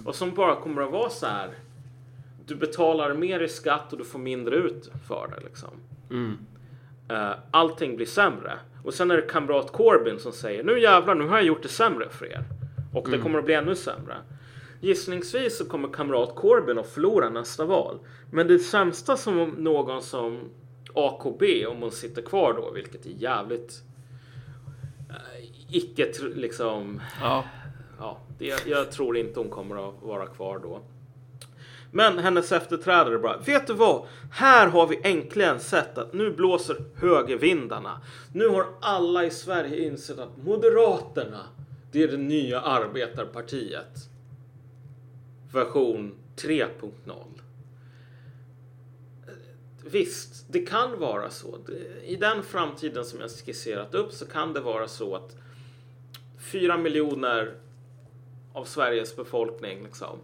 [0.05, 1.51] Och som bara kommer att vara så här.
[2.47, 5.71] Du betalar mer i skatt och du får mindre ut för det liksom.
[7.09, 8.59] Eh, allting blir sämre.
[8.85, 11.69] Och sen är det kamrat Corbyn som säger nu jävlar, nu har jag gjort det
[11.69, 12.45] sämre för er.
[12.95, 14.17] Och det kommer att bli ännu sämre.
[14.81, 17.99] Gissningsvis så kommer kamrat Corbyn att förlora nästa val.
[18.31, 20.39] Men det sämsta som om någon som
[20.95, 23.83] AKB, om hon sitter kvar då, vilket är jävligt
[25.11, 27.45] eh, icke liksom Ja.
[27.99, 30.81] ja, det, jag tror inte hon kommer att vara kvar då.
[31.91, 34.07] Men hennes efterträdare bara, vet du vad?
[34.33, 38.01] Här har vi äntligen sett att nu blåser högervindarna.
[38.33, 41.41] Nu har alla i Sverige insett att Moderaterna,
[41.95, 44.09] det är det nya arbetarpartiet.
[45.53, 46.91] Version 3.0.
[49.85, 51.59] Visst, det kan vara så.
[52.05, 55.37] I den framtiden som jag skisserat upp så kan det vara så att
[56.39, 57.55] fyra miljoner
[58.53, 60.19] av Sveriges befolkning liksom,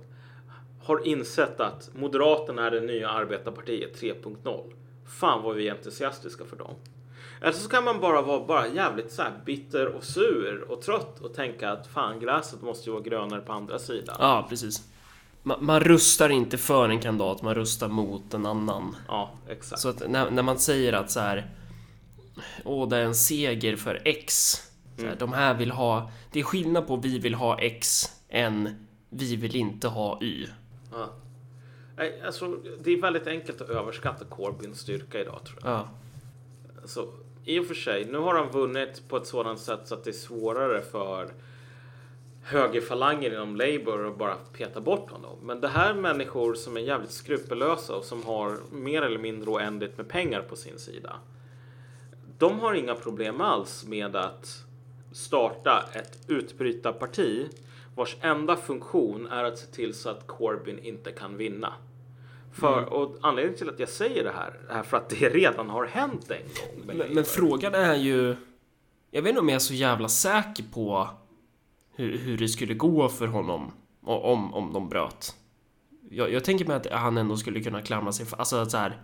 [0.82, 4.72] har insett att Moderaterna är det nya arbetarpartiet 3.0.
[5.06, 6.74] Fan vad vi är entusiastiska för dem.
[7.40, 11.20] Eller så kan man bara vara bara jävligt så här bitter och sur och trött
[11.20, 14.16] och tänka att fan gräset måste ju vara grönare på andra sidan.
[14.18, 14.82] ja, precis.
[15.42, 18.96] Man, man rustar inte för en kandidat, man rustar mot en annan.
[19.08, 19.80] Ja, exakt.
[19.80, 21.50] Så att när, när man säger att så här,
[22.64, 24.52] åh, det är en seger för X.
[24.98, 28.86] Så här, De här vill ha, det är skillnad på vi vill ha X än
[29.10, 30.46] vi vill inte ha Y.
[30.92, 31.08] Ja.
[32.26, 35.72] Alltså, det är väldigt enkelt att överskatta Corbyns styrka idag tror jag.
[35.72, 35.88] Ja,
[36.84, 37.08] Så,
[37.44, 40.10] i och för sig, nu har han vunnit på ett sådant sätt så att det
[40.10, 41.32] är svårare för
[42.42, 45.38] högerfalanger inom Labour att bara peta bort honom.
[45.42, 49.50] Men det här är människor som är jävligt skrupellösa och som har mer eller mindre
[49.50, 51.16] oändligt med pengar på sin sida.
[52.38, 54.64] De har inga problem alls med att
[55.12, 57.48] starta ett utbrytarparti
[57.94, 61.72] vars enda funktion är att se till så att Corbyn inte kan vinna.
[62.52, 65.86] För, och anledningen till att jag säger det här är för att det redan har
[65.86, 66.96] hänt en gång.
[66.96, 68.36] men, men frågan är ju...
[69.10, 71.08] Jag vet inte om jag är så jävla säker på
[71.94, 73.72] hur, hur det skulle gå för honom
[74.04, 75.34] om, om de bröt.
[76.10, 79.00] Jag, jag tänker mig att han ändå skulle kunna klamra sig för, alltså så här.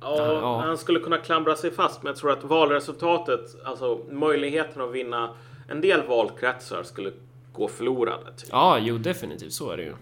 [0.00, 0.60] Ja, Ja.
[0.60, 5.36] han skulle kunna klamra sig fast, men jag tror att valresultatet, alltså möjligheten att vinna
[5.68, 7.12] en del valkretsar skulle
[7.52, 8.32] gå förlorade.
[8.36, 8.48] Typ.
[8.52, 9.94] Ja, jo definitivt så är det ju.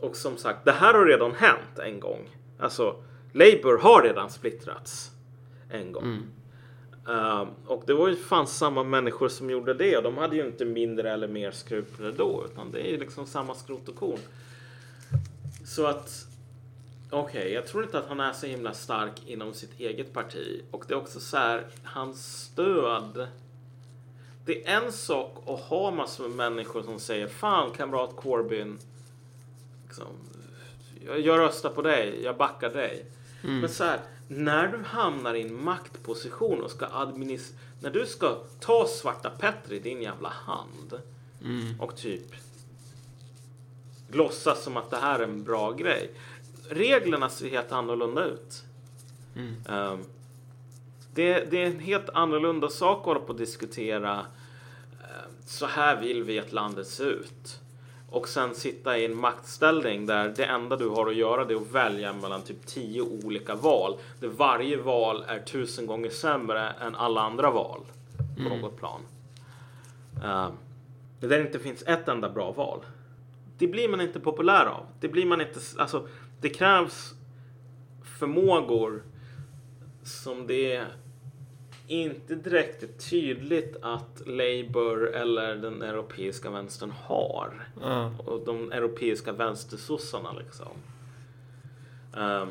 [0.00, 2.28] Och som sagt, det här har redan hänt en gång.
[2.58, 2.96] Alltså,
[3.32, 5.10] Labour har redan splittrats
[5.70, 6.04] en gång.
[7.08, 10.46] Ehm, och det var ju fan samma människor som gjorde det och de hade ju
[10.46, 14.18] inte mindre eller mer skrupler då, utan det är ju liksom samma skrot och korn.
[15.64, 16.26] Så att,
[17.10, 20.62] okej, jag tror inte att han är så himla stark inom sitt eget parti.
[20.70, 23.28] Och det är också så här, hans stöd.
[24.46, 28.78] Det är en sak att ha massor med människor som säger Fan kamrat Corbyn.
[29.94, 30.16] Liksom,
[31.06, 33.06] jag, jag röstar på dig, jag backar dig.
[33.60, 38.36] Men så här, när du hamnar i en maktposition och ska administrera, när du ska
[38.60, 41.00] ta svarta Petter i din jävla hand
[41.80, 42.32] och typ
[44.12, 46.10] låtsas som att det här är en bra grej.
[46.68, 48.64] Reglerna ser helt annorlunda ut.
[49.68, 50.04] Ehm,
[51.14, 54.18] det, det är en helt annorlunda sak att hålla på och diskutera.
[55.02, 57.60] ehm, så här vill vi att landet ser ut.
[58.14, 61.56] Och sen sitta i en maktställning där det enda du har att göra det är
[61.56, 63.96] att välja mellan typ tio olika val.
[64.20, 67.80] Där varje val är tusen gånger sämre än alla andra val
[68.36, 69.00] på något plan.
[70.24, 70.52] Ehm,
[71.20, 72.80] där det inte finns ett enda bra val.
[73.58, 74.86] Det blir man inte populär av.
[75.00, 76.08] Det blir man inte, alltså
[76.40, 77.14] det krävs
[78.18, 79.02] förmågor
[80.02, 80.84] som det
[81.86, 87.68] inte direkt tydligt att Labour eller den europeiska vänstern har.
[87.82, 90.68] Ja, Och de europeiska vänstersossarna liksom.
[92.16, 92.48] Ehm,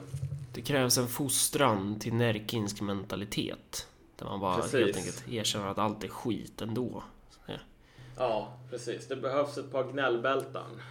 [0.53, 3.87] det krävs en fostran till närkinsk mentalitet.
[4.19, 4.73] Där man bara Precis.
[4.73, 7.03] helt enkelt erkänner att allt är skit ändå.
[7.45, 7.53] Ja.
[8.17, 9.07] ja, precis.
[9.07, 10.81] Det behövs ett par gnällbältan.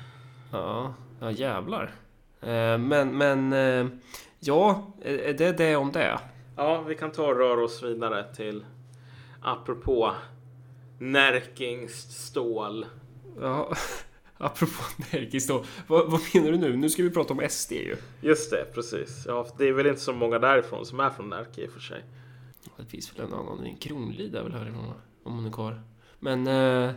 [0.52, 1.94] Ja, ja jävlar.
[2.40, 3.87] Eh, Men, men eh,
[4.40, 6.18] ja, är är det det om det?
[6.57, 8.65] Ja, vi kan ta och röra oss vidare till
[9.43, 10.12] apropå
[10.99, 12.87] Närkingst stål.
[13.41, 13.75] Ja,
[14.38, 15.65] apropå Nerikes då.
[15.87, 16.77] Vad, vad menar du nu?
[16.77, 17.97] Nu ska vi prata om SD ju.
[18.21, 19.25] Just det, precis.
[19.27, 21.81] Ja, det är väl inte så många därifrån som är från Närke i och för
[21.81, 22.05] sig.
[22.77, 24.93] Det finns väl en annan, en Kronlid är väl härifrån
[25.25, 25.83] om hon är kvar.
[26.19, 26.91] Men eh,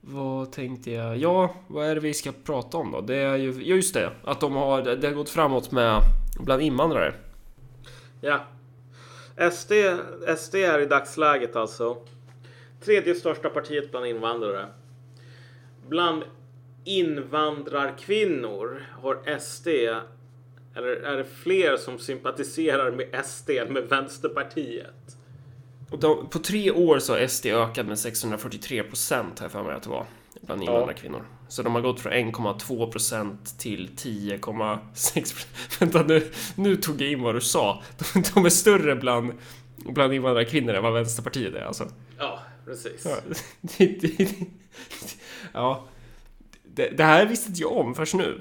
[0.00, 1.16] vad tänkte jag?
[1.16, 3.00] Ja, vad är det vi ska prata om då?
[3.00, 6.00] Det är ju, ja just det, att de har, det har gått framåt med
[6.40, 7.14] bland invandrare.
[8.20, 8.40] Ja.
[9.52, 9.72] SD,
[10.38, 11.96] SD är i dagsläget alltså
[12.80, 14.66] tredje största partiet bland invandrare.
[15.88, 16.22] Bland
[16.84, 19.66] invandrarkvinnor har SD,
[20.74, 25.16] eller är det fler som sympatiserar med SD än med Vänsterpartiet?
[25.90, 29.62] Och de, på tre år så har SD ökat med 643 procent, har jag för
[29.62, 30.06] mig att det var,
[30.40, 31.22] bland invandrarkvinnor.
[31.48, 35.46] Så de har gått från 1,2 procent till 10,6 procent.
[35.78, 37.82] Vänta, nu, nu tog jag in vad du sa.
[38.14, 39.32] De, de är större bland,
[39.76, 41.88] bland invandrarkvinnor än vad Vänsterpartiet är alltså.
[42.18, 43.04] Ja, precis.
[43.04, 43.16] Ja,
[43.60, 44.28] det, det,
[45.52, 45.84] ja.
[46.62, 48.40] Det, det här visste inte jag om först nu.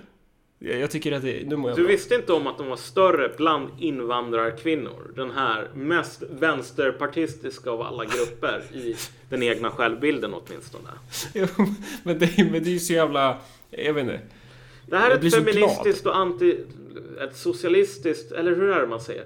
[0.59, 1.91] Jag, tycker att det, nu mår jag Du bra.
[1.91, 5.11] visste inte om att de var större bland invandrarkvinnor?
[5.15, 8.95] Den här mest vänsterpartistiska av alla grupper i
[9.29, 10.89] den egna självbilden åtminstone.
[11.33, 11.47] Jo,
[12.03, 13.37] men, det, men det är ju så jävla...
[13.69, 14.19] Jag vet inte.
[14.87, 16.57] Det här är ett feministiskt och anti...
[17.21, 18.31] Ett socialistiskt...
[18.31, 19.25] Eller hur är det man säger?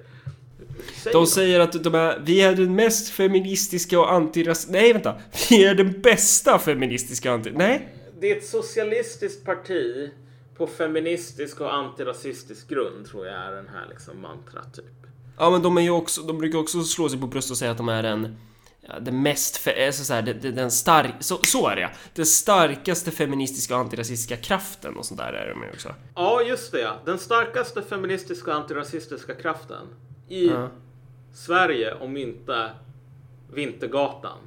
[1.04, 1.26] Säg De då.
[1.26, 4.70] säger att de är, vi är den mest feministiska och antiras...
[4.70, 5.16] Nej, vänta.
[5.50, 7.52] Vi är den bästa feministiska och anti...
[7.56, 7.88] Nej.
[8.20, 10.10] Det är ett socialistiskt parti
[10.60, 14.86] på feministisk och antirasistisk grund tror jag är den här liksom mantrat typ.
[15.38, 16.22] Ja, men de är ju också...
[16.22, 18.38] De brukar också slå sig på bröstet och säga att de är den...
[18.82, 19.58] Ja, den mest...
[19.58, 21.14] Fe, alltså så här, den, den- den stark...
[21.20, 21.90] Så, så är det ja.
[22.14, 25.96] Den starkaste feministiska och antirasistiska kraften och sånt där är de ju också.
[26.16, 26.96] Ja, just det ja.
[27.06, 29.88] Den starkaste feministiska och antirasistiska kraften
[30.28, 30.70] i Ja.
[31.34, 32.72] Sverige, om inte
[33.54, 34.38] Vintergatan,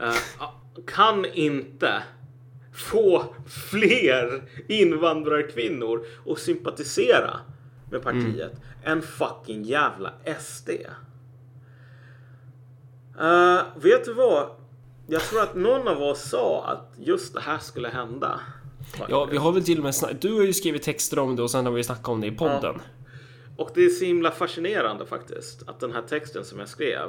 [0.00, 0.14] eh,
[0.86, 2.02] kan inte
[2.72, 3.34] få
[3.70, 7.40] fler invandrarkvinnor att sympatisera
[7.90, 8.52] med partiet
[8.84, 10.70] än fucking jävla SD.
[13.20, 14.50] Eh, vet du vad?
[15.06, 18.40] Jag tror att någon av oss sa att just det här skulle hända.
[19.08, 20.12] Ja, vi har väl till och med snack...
[20.20, 22.32] Du har ju skrivit texter om det och sen har vi snackat om det i
[22.32, 22.80] podden.
[23.56, 27.08] Och det är så himla fascinerande faktiskt att den här texten som jag skrev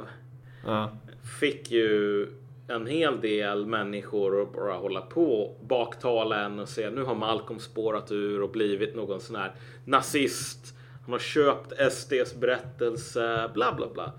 [0.66, 0.96] Ja.
[1.40, 2.28] fick ju
[2.68, 7.58] en hel del människor att bara hålla på baktala en och säga nu har Malcolm
[7.60, 9.52] spårat ur och blivit någon sån här
[9.84, 10.74] nazist.
[11.04, 14.12] Han har köpt SDs berättelse, bla bla bla.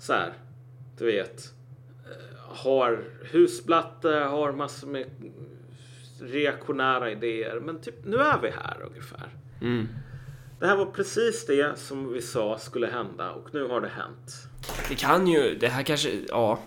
[0.00, 0.32] Så här,
[0.98, 1.44] du vet.
[2.04, 5.06] eh, Har husblatte, har massor med
[6.20, 7.60] reaktionära idéer.
[7.60, 9.28] Men typ nu är vi här ungefär.
[9.60, 9.88] Mm.
[10.60, 14.32] Det här var precis det som vi sa skulle hända och nu har det hänt.
[14.88, 16.58] Det kan ju, det här kanske, ja.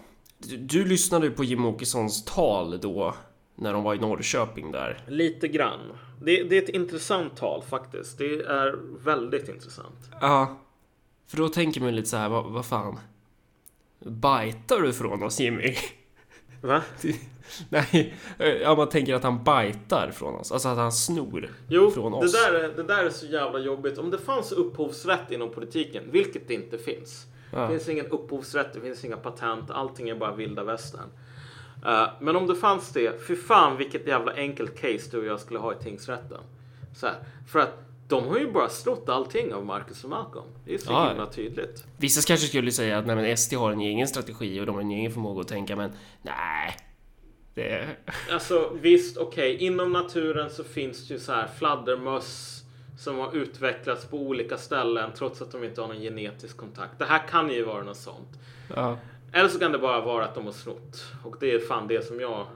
[0.50, 3.16] Du, du lyssnade ju på Jim Åkessons tal då
[3.56, 5.04] när de var i Norrköping där.
[5.08, 5.80] Lite grann.
[6.22, 8.18] Det, det är ett intressant tal faktiskt.
[8.18, 10.10] Det är väldigt intressant.
[10.22, 10.58] Ja.
[11.28, 13.00] För då tänker man lite så här, vad, vad fan?
[14.00, 15.76] Bajtar du från oss Jimmy?
[16.62, 16.82] Va?
[17.70, 18.14] Nej,
[18.62, 20.52] ja man tänker att han bajtar från oss.
[20.52, 22.32] Alltså att han snor Jo, från det oss.
[22.32, 23.98] där, är, det där är så jävla jobbigt.
[23.98, 27.26] Om det fanns upphovsrätt inom politiken, vilket det inte finns.
[27.62, 31.10] Det finns ingen upphovsrätt, det finns inga patent, allting är bara vilda västern.
[31.86, 35.40] Eh, men om det fanns det, fy fan vilket jävla enkelt case du och jag
[35.40, 36.42] skulle ha i tingsrätten.
[36.96, 37.16] Så här,
[37.52, 37.74] för att
[38.08, 40.46] de har ju bara snott allting av Marcus och Malcolm.
[40.66, 41.10] Det är så Ja.
[41.10, 41.84] himla tydligt.
[41.98, 44.82] Vissa kanske skulle säga att nej, men SD har en egen strategi och de har
[44.82, 45.92] en egen förmåga att tänka, men
[46.22, 46.78] nej.
[47.54, 47.88] Det...
[48.32, 52.55] Alltså visst, okej, inom naturen så finns det ju så här fladdermöss
[52.98, 57.00] som har utvecklats på olika ställen trots att de inte har någon genetisk kontakt.
[57.00, 58.30] Det här kan ju vara något sånt.
[58.76, 58.98] Ja.
[59.32, 61.06] Eller så kan det bara vara att de har snott.
[61.24, 62.48] Och det är fan det som jag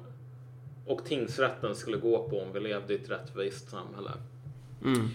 [0.86, 4.12] och tingsrätten skulle gå på om vi levde i ett rättvist samhälle.
[4.86, 5.10] Mm.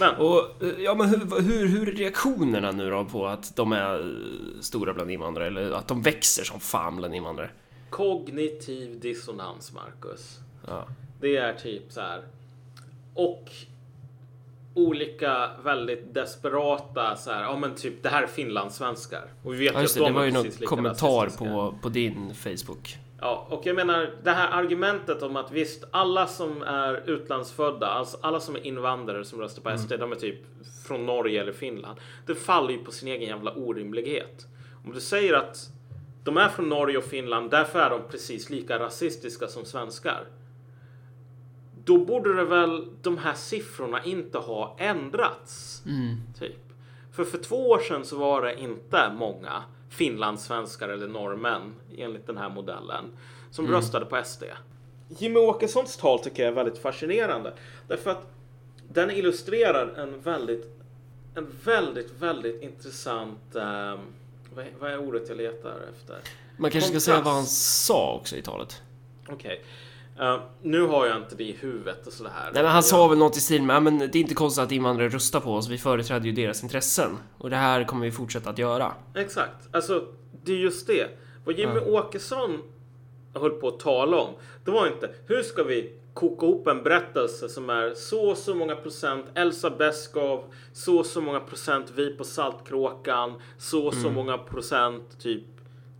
[0.00, 3.72] Men Och eh, ja, men hur, hur, hur är reaktionerna nu då på att de
[3.72, 7.50] är eh, stora bland invandrare eller att de växer som fan bland invandrare?
[7.90, 10.38] kognitiv dissonans, Marcus.
[10.66, 10.88] Ja.
[11.20, 12.22] Det är typ så här.
[13.14, 13.50] Och
[14.86, 17.42] olika väldigt desperata så här.
[17.42, 19.24] Ja, men typ det här är finlandssvenskar.
[19.44, 21.78] Och vi vet Ja, ju just att det, de det var ju någon kommentar på,
[21.82, 22.98] på din Facebook.
[23.20, 28.18] Ja, och jag menar det här argumentet om att visst, alla som är utlandsfödda, alltså
[28.20, 30.40] alla som är invandrare som röstar på SD, de är typ
[30.86, 32.00] från Norge eller Finland.
[32.26, 34.46] Det faller ju på sin egen jävla orimlighet.
[34.84, 35.56] Om du säger att
[36.24, 40.24] de är från Norge och Finland, därför är de precis lika rasistiska som svenskar.
[41.88, 45.82] Då borde det väl de här siffrorna inte ha ändrats.
[46.38, 46.56] Typ.
[47.12, 52.36] För för två år sedan så var det inte många finlandssvenskar eller norrmän enligt den
[52.36, 53.04] här modellen
[53.50, 54.44] som röstade på SD.
[55.08, 57.52] Jimmy Åkessons tal tycker jag är väldigt fascinerande
[57.88, 58.26] därför att
[58.88, 60.80] den illustrerar en väldigt,
[61.34, 63.98] en väldigt, väldigt intressant ehm,
[64.54, 66.18] vad, är, vad är ordet jag letar efter?
[66.56, 67.04] Man kanske ska Kontrast.
[67.04, 68.82] säga vad han sa också i talet.
[69.28, 69.64] Okej.
[70.20, 72.32] Eh, nu har jag inte det i huvudet och sådär.
[72.54, 74.64] Nej, men han sa väl något i stil med "Ja, men det är inte konstigt
[74.64, 77.10] att invandrare röstar på oss, vi företräder ju deras intressen.
[77.38, 78.92] Och det här kommer vi fortsätta att göra.
[79.14, 79.68] Exakt.
[79.72, 80.04] Alltså,
[80.44, 81.08] det är just det.
[81.44, 82.62] Vad Jimmy Åkesson
[83.34, 87.48] höll på att tala om, det var inte hur ska vi koka ihop en berättelse
[87.48, 93.34] som är så så många procent Elsa Beskow, så så många procent vi på Saltkråkan,
[93.58, 95.44] så så många procent typ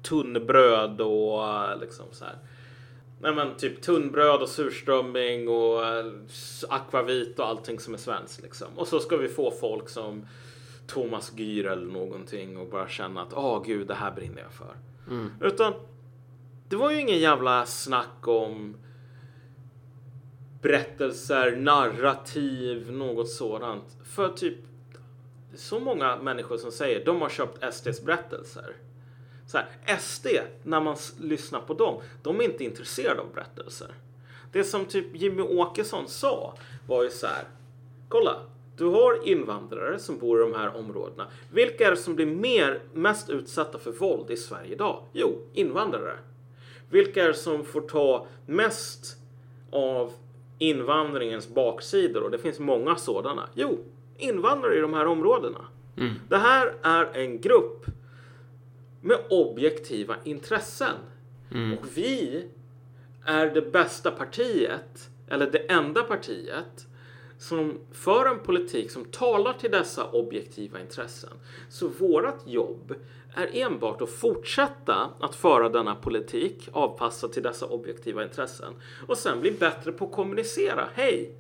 [0.03, 2.35] tunnbröd och eh, liksom så här.
[3.21, 6.13] Nej men typ tunnbröd och surströmming och eh,
[6.69, 8.69] akvavit och allting som är svenskt liksom.
[8.77, 10.27] Och så ska vi få folk som
[10.87, 14.77] Thomas Gyr eller någonting och bara känna att åh gud, det här brinner jag för.
[15.41, 15.73] Utan
[16.69, 18.77] det var ju ingen jävla snack om
[20.63, 23.97] berättelser, narrativ, något sådant.
[24.05, 24.57] För typ
[25.55, 28.77] så många människor som säger de har köpt SDs berättelser.
[29.49, 30.27] Så här, SD,
[30.63, 33.89] när man lyssnar på dem, de är inte intresserade av berättelser.
[34.53, 36.55] Det som typ Jimmy Åkesson sa
[36.87, 37.45] var ju så här.
[38.09, 38.37] Kolla,
[38.77, 41.27] du har invandrare som bor i de här områdena.
[41.53, 45.03] Vilka är det som blir mer, mest utsatta för våld i Sverige idag?
[45.13, 46.19] Jo, invandrare.
[46.91, 49.17] Vilka är det som får ta mest
[49.71, 50.13] av
[50.59, 52.23] invandringens baksidor?
[52.23, 53.49] Och det finns många sådana.
[53.55, 53.79] Jo,
[54.17, 55.65] invandrare i de här områdena.
[56.29, 57.87] Det här är en grupp
[59.01, 60.97] med objektiva intressen.
[61.79, 62.45] Och vi
[63.25, 66.87] är det bästa partiet, eller det enda partiet,
[67.39, 71.31] som för en politik som talar till dessa objektiva intressen.
[71.69, 72.95] Så vårt jobb
[73.35, 78.73] är enbart att fortsätta att föra denna politik avpassad till dessa objektiva intressen
[79.07, 80.89] och sen bli bättre på att kommunicera.
[80.95, 81.33] Hej!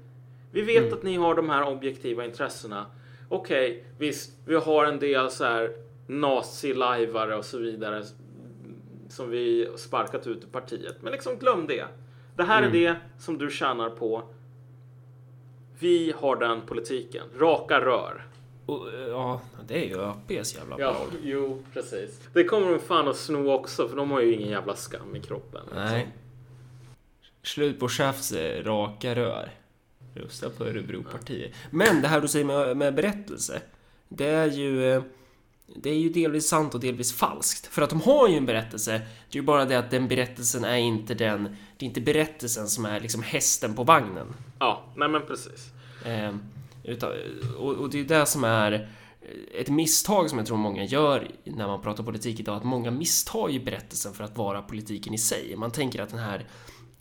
[0.50, 2.86] Vi vet att ni har de här objektiva intressena.
[3.28, 8.04] Okej, visst, vi har en del så här nazi-lajvare och så vidare
[9.08, 10.96] som vi sparkat ut ur partiet.
[11.02, 11.84] Men liksom glöm det.
[12.36, 14.22] Det här är det som du tjänar på.
[15.78, 17.24] Vi har den politiken.
[17.38, 18.26] Raka rör.
[18.66, 21.10] Och, eh, ja, det är ju ÖPs jävla Ja, paroll.
[21.22, 22.20] jo, precis.
[22.32, 25.20] Det kommer de fan att sno också, för de har ju ingen jävla skam i
[25.20, 25.62] kroppen.
[25.74, 26.08] Nej.
[27.42, 29.50] Slut på tjafs, eh, raka rör.
[30.14, 31.52] Rösta på Örebropartiet.
[31.70, 33.62] Men det här du säger med, med berättelse.
[34.08, 35.02] Det är ju...
[35.68, 37.66] eh, Det är ju delvis sant och delvis falskt.
[37.66, 38.92] För att de har ju en berättelse.
[39.30, 41.56] Det är ju bara det att den berättelsen är inte den...
[41.76, 44.26] Det är inte berättelsen som är liksom hästen på vagnen.
[44.58, 45.70] Ja, nej men precis.
[46.04, 46.32] Eh,
[46.88, 47.12] Utan,
[47.58, 48.88] och, och det är det som är
[49.54, 53.48] ett misstag som jag tror många gör när man pratar politik idag, att många misstar
[53.48, 55.56] ju berättelsen för att vara politiken i sig.
[55.56, 56.46] Man tänker att den här,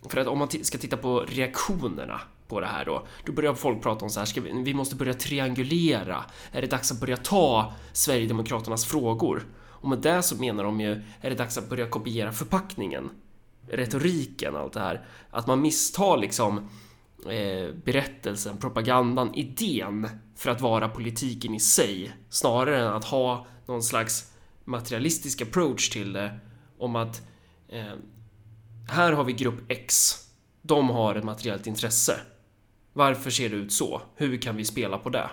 [0.10, 3.84] för att om man ska titta på reaktionerna på det här då, då börjar folk
[3.84, 6.24] prata om så här, ska vi, vi måste börja triangulera.
[6.52, 9.46] Är det dags att börja ta Sverigedemokraternas frågor?
[9.80, 13.10] Och med det så menar de ju, är det dags att börja kopiera förpackningen?
[13.70, 15.06] Retoriken, allt det här.
[15.30, 16.58] Att man misstar liksom
[17.26, 23.84] eh, berättelsen, propagandan, idén för att vara politiken i sig snarare än att ha någon
[23.84, 24.32] slags
[24.66, 26.40] materialistisk approach till det
[26.78, 27.22] om att
[27.70, 27.94] eh,
[28.90, 30.16] här har vi grupp X.
[30.62, 32.20] De har ett materiellt intresse.
[32.98, 34.02] Varför ser det ut så?
[34.16, 35.30] Hur kan vi spela på det?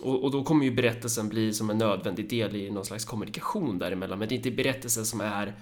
[0.00, 3.78] Och, och, då kommer ju berättelsen bli som en nödvändig del i någon slags kommunikation
[3.78, 5.54] däremellan, men det är inte berättelsen som är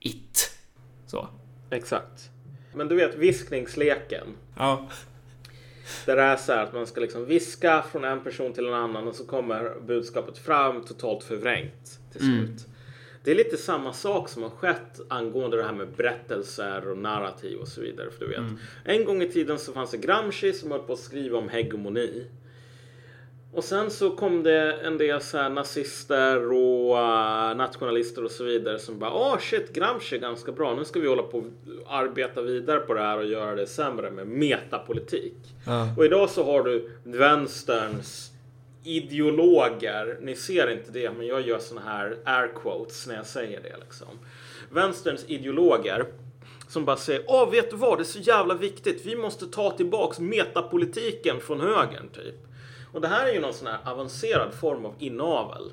[0.00, 0.50] it.
[1.06, 1.28] Så.
[1.70, 2.30] Exakt.
[2.74, 4.26] Men du vet viskningsleken.
[4.56, 4.88] Ja.
[6.06, 8.74] Där det är så här att man ska liksom viska från en person till en
[8.74, 12.48] annan och så kommer budskapet fram totalt förvrängt till slut.
[12.48, 12.73] Mm.
[13.24, 17.58] Det är lite samma sak som har skett angående det här med berättelser och narrativ
[17.58, 18.10] och så vidare.
[18.10, 18.58] För du vet, mm.
[18.84, 22.26] En gång i tiden så fanns det Gramsci som höll på att skriva om hegemoni.
[23.52, 28.44] Och sen så kom det en del så här nazister och uh, nationalister och så
[28.44, 30.74] vidare som bara åh oh, shit Gramsci är ganska bra.
[30.74, 31.44] Nu ska vi hålla på och
[31.94, 35.36] arbeta vidare på det här och göra det sämre med metapolitik.
[35.66, 35.94] Ja.
[35.96, 38.33] Och idag så har du vänsterns
[38.84, 40.18] ideologer.
[40.20, 43.76] Ni ser inte det, men jag gör såna här air quotes när jag säger det
[43.80, 44.08] liksom.
[44.70, 46.06] Vänsterns ideologer
[46.68, 49.06] som bara säger åh vet du vad det är så jävla viktigt.
[49.06, 52.34] Vi måste ta tillbaks metapolitiken från högern typ.
[52.92, 55.72] Och det här är ju någon sån här avancerad form av inavel.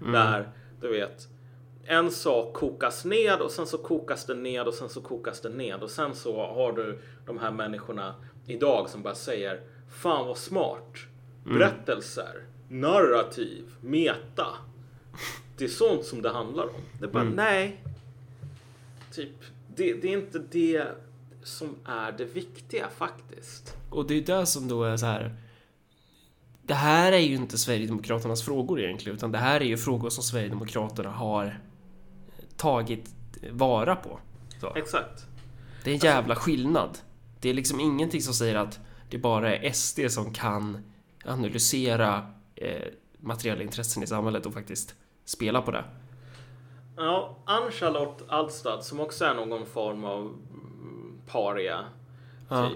[0.00, 0.12] Mm.
[0.12, 0.48] Där,
[0.80, 1.28] du vet,
[1.86, 5.52] en sak kokas ned och sen så kokas den ned och sen så kokas den
[5.52, 5.82] ned.
[5.82, 8.14] Och sen så har du de här människorna
[8.46, 10.96] idag som bara säger Fan vad smart.
[11.54, 14.46] Berättelser, narrativ, meta.
[15.58, 16.80] Det är sånt som det handlar om.
[16.98, 17.34] Det är bara mm.
[17.34, 17.82] nej.
[19.12, 19.34] Typ,
[19.76, 20.86] det, det är inte det
[21.42, 23.76] som är det viktiga faktiskt.
[23.90, 25.36] Och det är det som då är så här
[26.66, 30.24] det här är ju inte Sverigedemokraternas frågor egentligen, utan det här är ju frågor som
[30.24, 31.60] Sverigedemokraterna har
[32.56, 33.10] tagit
[33.50, 34.20] vara på.
[34.60, 34.74] Så.
[34.74, 35.26] Exakt.
[35.84, 36.98] Det är en jävla skillnad.
[37.40, 38.80] Det är liksom ingenting som säger att
[39.10, 40.82] det bara är SD som kan
[41.26, 45.84] analysera eh, materiella intressen i samhället och faktiskt spela på det.
[46.96, 50.36] Ja, Ann-Charlotte Alstad som också är någon form av
[51.26, 51.84] paria,
[52.38, 52.48] typ.
[52.48, 52.70] Ja.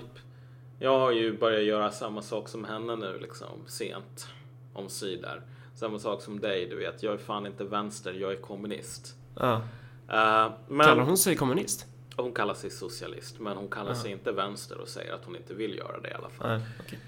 [0.82, 4.28] Jag har ju börjat göra samma sak som henne nu liksom sent
[4.72, 5.42] om sidor.
[5.74, 7.02] Samma sak som dig, du vet.
[7.02, 9.14] Jag är fan inte vänster, jag är kommunist.
[9.36, 9.54] Ja.
[9.54, 11.86] Uh, men, kallar hon sig kommunist?
[12.16, 13.94] Hon kallar sig socialist, men hon kallar ja.
[13.94, 16.48] sig inte vänster och säger att hon inte vill göra det i alla fall.
[16.48, 16.98] Nej, okay.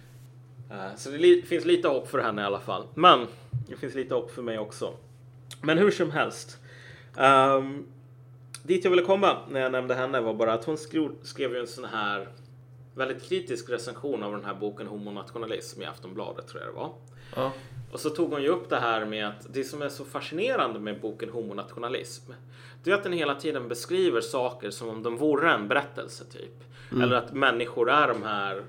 [0.72, 2.86] Uh, så det finns lite hopp för henne i alla fall.
[2.94, 3.26] Men
[3.68, 4.94] det finns lite hopp för mig också.
[5.60, 6.58] Men hur som helst.
[7.16, 7.86] Um,
[8.62, 11.58] dit jag ville komma när jag nämnde henne var bara att hon skrev, skrev ju
[11.60, 12.28] en sån här
[12.94, 16.92] väldigt kritisk recension av den här boken Homonationalism i Aftonbladet tror jag det var.
[17.36, 17.52] Ja.
[17.92, 20.80] Och så tog hon ju upp det här med att det som är så fascinerande
[20.80, 22.32] med boken Homonationalism
[22.84, 26.64] det är att den hela tiden beskriver saker som om de vore en berättelse typ.
[26.90, 27.02] Mm.
[27.02, 28.62] Eller att människor är de här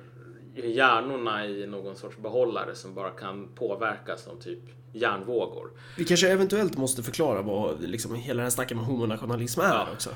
[0.55, 4.59] hjärnorna i någon sorts behållare som bara kan påverkas av typ
[4.91, 5.71] hjärnvågor.
[5.97, 9.87] Vi kanske eventuellt måste förklara vad liksom hela den här snacket med homonationalism är ja.
[9.93, 10.09] också.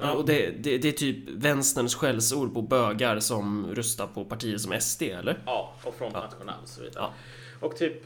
[0.00, 4.58] Ja, och det, det, det, är typ vänsterns skällsord på bögar som röstar på partier
[4.58, 5.42] som SD, eller?
[5.46, 7.04] Ja, och Front National och så vidare.
[7.04, 7.12] Ja.
[7.66, 8.02] Och typ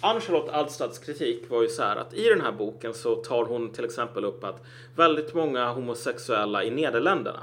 [0.00, 3.72] Ann-Charlotte Alstads kritik var ju så här att i den här boken så tar hon
[3.72, 4.62] till exempel upp att
[4.96, 7.40] väldigt många homosexuella i Nederländerna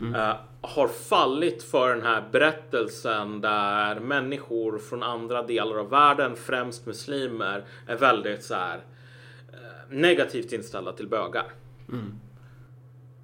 [0.00, 0.36] mm.
[0.66, 7.64] Har fallit för den här berättelsen där människor från andra delar av världen, främst muslimer,
[7.86, 11.46] är väldigt så här uh, negativt inställda till bögar.
[11.88, 12.20] Mm.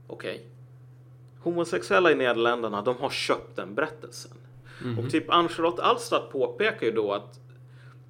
[0.06, 0.34] Okej.
[0.34, 0.46] Okay.
[1.40, 4.32] Homosexuella i Nederländerna, de har köpt den berättelsen.
[4.82, 4.98] Mm.
[4.98, 7.40] Och typ Ann-Charlotte Alstad påpekar ju då att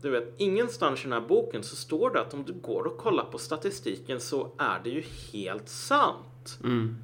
[0.02, 2.98] du vet, ingenstans i den här boken så står det att om du går och
[2.98, 6.58] kollar på statistiken så är det ju helt sant.
[6.64, 6.96] Mm.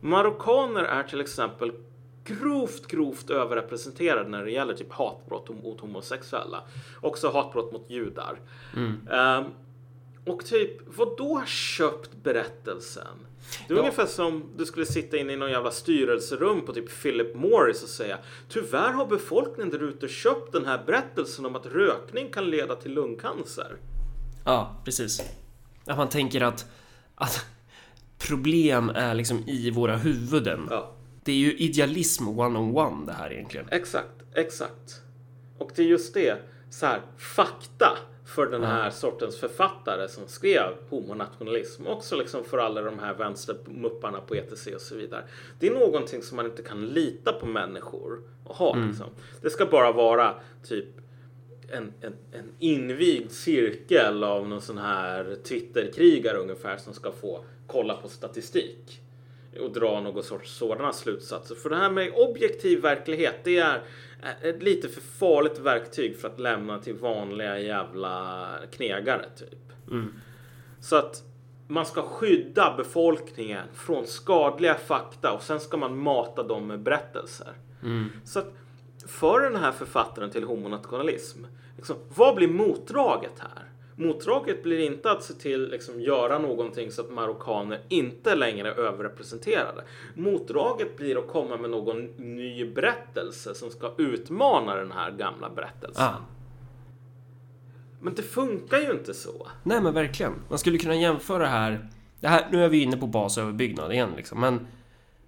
[0.00, 1.72] Marockaner är till exempel
[2.24, 6.62] grovt, grovt överrepresenterade när det gäller typ hatbrott mot homosexuella.
[7.00, 8.40] Också hatbrott mot judar.
[8.76, 9.08] Mm.
[9.08, 9.52] Um,
[10.32, 13.26] och typ, vad då köpt berättelsen?
[13.68, 13.80] Det är ja.
[13.80, 17.88] ungefär som du skulle sitta inne i någon jävla styrelserum på typ Philip Morris och
[17.88, 18.18] säga
[18.48, 22.94] Tyvärr har befolkningen där ute köpt den här berättelsen om att rökning kan leda till
[22.94, 23.76] lungcancer.
[24.44, 25.22] Ja, precis.
[25.84, 26.66] Att man tänker att,
[27.14, 27.46] att
[28.18, 30.66] problem är liksom i våra huvuden.
[30.70, 30.92] Ja.
[31.24, 33.66] Det är ju idealism one-on-one det här egentligen.
[33.70, 35.02] Exakt, exakt.
[35.58, 36.36] Och det är just det,
[36.70, 41.86] så här, fakta för den här sortens författare som skrev homonationalism.
[41.86, 45.24] Också liksom för alla de här vänstermupparna på ETC och så vidare.
[45.58, 48.76] Det är någonting som man inte kan lita på människor och ha.
[48.76, 49.06] Liksom.
[49.42, 50.86] Det ska bara vara typ
[51.72, 57.96] en, en, en invigd cirkel av någon sån här Twitterkrigare ungefär som ska få kolla
[57.96, 59.00] på statistik
[59.60, 61.54] och dra någon sorts sådana slutsatser.
[61.54, 63.82] För det här med objektiv verklighet, det är
[64.42, 69.72] ett lite för farligt verktyg för att lämna till vanliga jävla knegare typ.
[70.80, 71.22] Så att
[71.68, 77.52] man ska skydda befolkningen från skadliga fakta och sen ska man mata dem med berättelser.
[78.24, 78.52] Så att
[79.06, 81.44] för den här författaren till homonationalism,
[81.76, 83.67] liksom, vad blir motdraget här?
[84.00, 88.78] Motdraget blir inte att se till liksom göra någonting så att marockaner inte längre är
[88.78, 89.84] överrepresenterade.
[90.14, 96.04] Motdraget blir att komma med någon ny berättelse som ska utmana den här gamla berättelsen.
[96.04, 96.16] Ah.
[98.00, 99.48] Men det funkar ju inte så.
[99.62, 100.34] Nej men verkligen.
[100.48, 101.88] Man skulle kunna jämföra här.
[102.20, 104.40] Det här nu är vi inne på basöverbyggnad igen liksom.
[104.40, 104.66] Men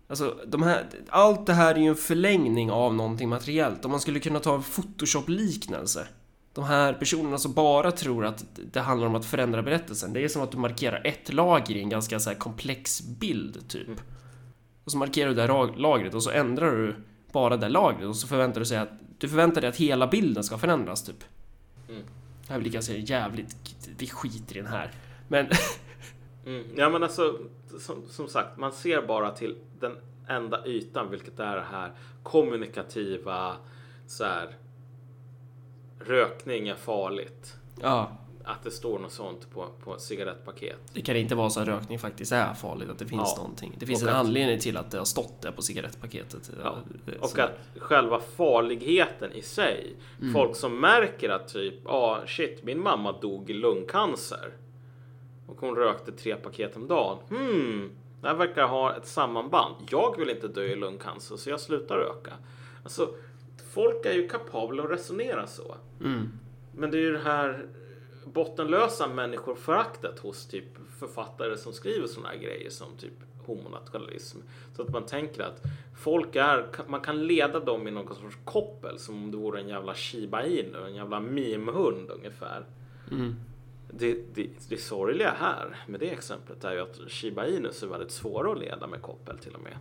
[0.08, 3.84] alltså, de här, allt det här är ju en förlängning av någonting materiellt.
[3.84, 6.06] Om man skulle kunna ta en Photoshop-liknelse.
[6.52, 10.12] De här personerna som bara tror att det handlar om att förändra berättelsen.
[10.12, 13.88] Det är som att du markerar ett lager i en ganska så komplex bild typ.
[14.84, 16.94] Och så markerar du det här lagret och så ändrar du
[17.32, 20.44] bara det lagret och så förväntar du dig att du förväntar dig att hela bilden
[20.44, 21.24] ska förändras typ.
[21.88, 22.02] Mm.
[22.46, 23.56] Det här blir ganska jävligt,
[23.98, 24.90] vi skiter i den här.
[25.28, 25.46] Men
[26.46, 26.64] Mm.
[26.76, 27.38] Ja men alltså
[27.78, 29.96] som, som sagt, man ser bara till den
[30.28, 31.92] enda ytan, vilket är det här
[32.22, 33.56] kommunikativa
[34.06, 34.56] så här.
[36.06, 37.54] Rökning är farligt.
[37.82, 38.10] ja,
[38.44, 40.76] Att det står något sånt på, på ett cigarettpaket.
[40.94, 43.42] det kan inte vara så att rökning faktiskt är farligt, att det finns Ja.
[43.42, 43.74] någonting.
[43.78, 46.50] Det finns Och en att- anledning till att det har stått där på cigarettpaketet.
[46.64, 46.76] Ja.
[47.06, 49.96] Ja, Och så- att själva farligheten i sig.
[50.34, 54.52] Folk som märker att typ, ja ah, shit, min mamma dog i lungcancer.
[55.46, 57.18] Och hon rökte tre paket om dagen.
[57.28, 57.90] Hmm,
[58.20, 59.74] det här verkar ha ett sammanband.
[59.90, 62.32] Jag vill inte dö i lungcancer så jag slutar röka.
[62.82, 63.14] Alltså,
[63.70, 65.76] folk är ju kapabla att resonera så.
[66.00, 66.28] Mm.
[66.72, 67.66] Men det är ju det här
[68.24, 70.64] bottenlösa människoföraktet hos typ
[70.98, 73.12] författare som skriver såna här grejer som typ
[73.46, 74.38] homonationalism.
[74.76, 75.62] Så att man tänker att
[75.98, 79.68] folk är, man kan leda dem i någon sorts koppel som om det vore en
[79.68, 82.64] jävla shiba inu, en jävla mimhund ungefär.
[83.10, 83.34] Mm.
[83.92, 88.10] Det, det, det sorgliga här med det exemplet är ju att shiba inus är väldigt
[88.10, 89.78] svåra att leda med koppel till och med.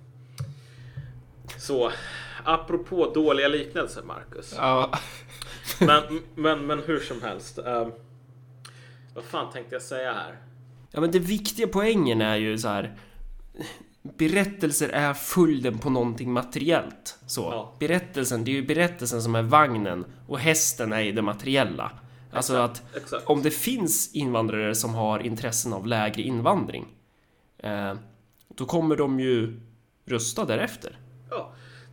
[1.57, 1.91] Så
[2.43, 4.53] apropå dåliga liknelser Marcus.
[4.57, 4.91] Ja.
[5.79, 7.57] Men, men, men hur som helst.
[7.57, 7.91] ehm,
[9.15, 10.37] vad fan tänkte jag säga här?
[10.91, 12.97] ja, men det viktiga poängen är ju så här.
[14.01, 17.19] Berättelser är följden på någonting materiellt.
[17.27, 17.41] Så.
[17.41, 17.75] Ja.
[17.79, 21.91] Berättelsen, det är ju berättelsen som är vagnen och hästen är ju det materiella.
[22.31, 23.29] Alltså Exakt, att exakt.
[23.29, 26.85] om det finns invandrare som har intressen av lägre invandring.
[27.57, 27.93] Eh,
[28.47, 29.59] då kommer de ju
[30.05, 30.97] rösta därefter.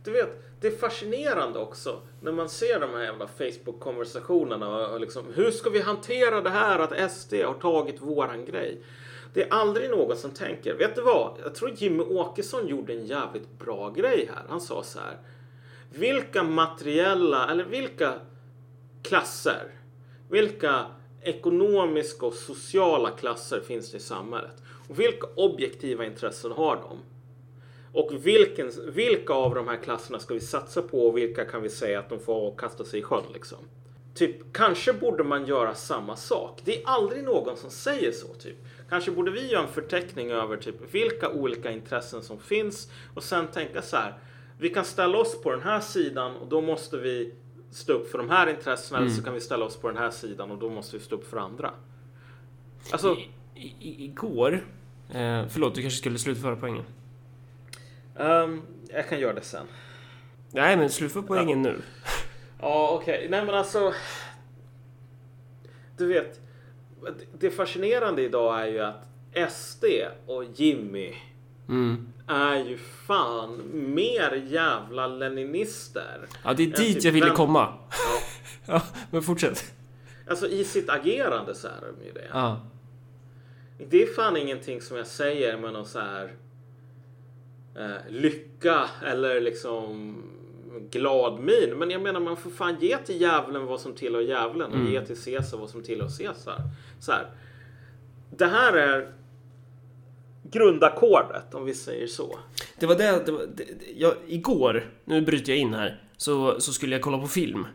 [0.03, 0.29] Du vet,
[0.61, 5.51] det är fascinerande också när man ser de här jävla Facebook-konversationerna och och liksom hur
[5.51, 8.81] ska vi hantera det här att SD har tagit våran grej?
[9.33, 11.37] Det är aldrig någon som tänker, vet du vad?
[11.43, 14.43] Jag tror Jimmy Åkesson gjorde en jävligt bra grej här.
[14.49, 15.17] Han sa så här.
[15.89, 18.13] Vilka materiella, eller vilka
[19.03, 19.71] klasser,
[20.29, 20.85] vilka
[21.21, 24.63] ekonomiska och sociala klasser finns det i samhället?
[24.89, 26.97] Och vilka objektiva intressen har de?
[27.97, 31.69] Och vilken, vilka av de här klasserna ska vi satsa på och vilka kan vi
[31.69, 33.57] säga att de får kasta sig i sjön liksom?
[34.13, 36.61] Typ, kanske borde man göra samma sak.
[36.65, 38.55] Det är aldrig någon som säger så, typ.
[38.89, 43.47] Kanske borde vi göra en förteckning över typ vilka olika intressen som finns och sen
[43.47, 44.13] tänka så här.
[44.59, 47.33] Vi kan ställa oss på den här sidan och då måste vi
[47.71, 50.11] stå upp för de här intressena eller så kan vi ställa oss på den här
[50.11, 51.73] sidan och då måste vi stå upp för andra.
[52.91, 53.17] Alltså,
[53.55, 54.53] I, i, igår...
[55.09, 56.83] Eh, förlåt, du kanske skulle slutföra poängen?
[58.19, 58.61] Ehm,
[58.93, 59.65] jag kan göra det sen.
[60.51, 61.81] Nej, men slutför poängen nu.
[62.61, 63.27] Ja, okej.
[63.29, 63.93] Nej, men alltså.
[65.97, 66.39] Du vet,
[67.39, 69.03] det- fascinerande idag är ju att
[69.51, 69.85] SD
[70.25, 71.13] och Jimmy
[71.69, 72.13] Mm.
[72.27, 76.19] är ju fan mer jävla leninister.
[76.43, 77.73] Ja, det är dit typ jag ville komma.
[77.89, 78.19] Ja.
[78.73, 79.73] Ja, men fortsätt.
[80.29, 82.27] Alltså i sitt agerande så är de ju det.
[82.33, 82.61] Ja.
[83.89, 86.31] Det är fan ingenting som jag säger med någon så här
[88.09, 90.15] lycka eller liksom
[90.91, 91.77] glad min.
[91.77, 95.05] Men jag menar man får fan ge till djävulen vad som tillhör djävulen och ge
[95.05, 96.61] till Caesar vad som tillhör Caesar.
[96.99, 97.25] Så här.
[98.37, 99.13] Det här är
[100.51, 102.39] grundackordet om vi säger så.
[102.79, 103.65] Det var det, det, var, det
[103.95, 107.67] jag, igår, nu bryter jag in här, så, så skulle jag kolla på film.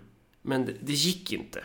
[0.42, 1.64] Men det, det gick inte.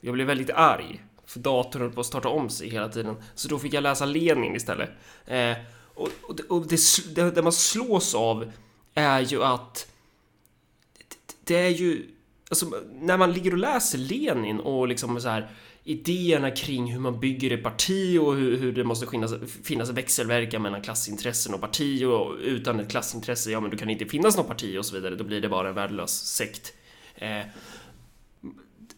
[0.00, 1.04] Jag blev väldigt arg.
[1.26, 3.16] För datorn höll på att starta om sig hela tiden.
[3.34, 4.90] Så då fick jag läsa Lenin istället.
[5.26, 5.56] Eh,
[6.00, 6.10] och
[6.48, 6.76] och, det,
[7.14, 8.52] det, det, man slås av
[8.94, 9.92] är ju att
[11.08, 12.06] det, det är ju...
[12.50, 12.66] Alltså,
[13.00, 15.50] när man ligger och läser Lenin och liksom så här
[15.84, 20.62] idéerna kring hur man bygger ett parti och hur, hur det måste finnas, finnas växelverkan
[20.62, 24.36] mellan klassintressen och parti och utan ett klassintresse, ja men då kan det inte finnas
[24.36, 26.72] något parti och så vidare, då blir det bara en värdelös sekt.
[27.14, 27.42] Eh,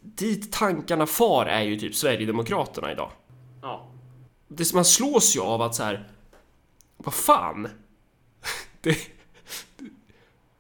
[0.03, 3.11] dit tankarna far är ju typ Sverigedemokraterna idag.
[3.62, 3.88] Ja.
[4.48, 6.09] Det man slås ju av att så här,
[7.05, 7.68] vad fan?
[8.80, 8.96] Det,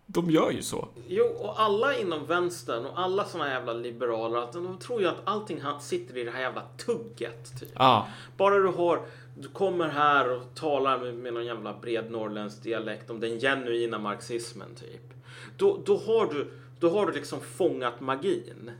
[0.06, 0.88] de gör ju så.
[1.08, 5.20] Jo, och alla inom vänstern och alla såna jävla liberaler, att de tror ju att
[5.24, 7.60] allting sitter i det här jävla tugget.
[7.60, 7.68] Typ.
[7.74, 9.02] Ja, Bara du har,
[9.38, 13.98] du kommer här och talar med, med någon jävla bred norrländsk dialekt om den genuina
[13.98, 15.14] marxismen typ.
[15.56, 18.70] Då, då, har, du, då har du liksom fångat magin.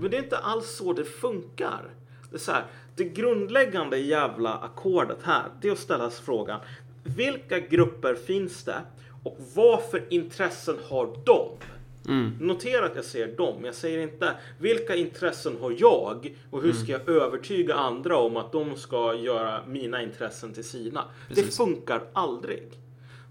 [0.00, 1.90] Men det är inte alls så det funkar.
[2.30, 2.64] Det, är så här,
[2.96, 6.60] det grundläggande jävla ackordet här, det är att ställa sig frågan.
[7.16, 8.82] Vilka grupper finns det
[9.24, 11.48] och vad för intressen har de?
[12.40, 13.64] Notera att jag säger dem.
[13.64, 18.52] Jag säger inte vilka intressen har jag och hur ska jag övertyga andra om att
[18.52, 21.04] de ska göra mina intressen till sina.
[21.28, 21.46] Precis.
[21.46, 22.80] Det funkar aldrig.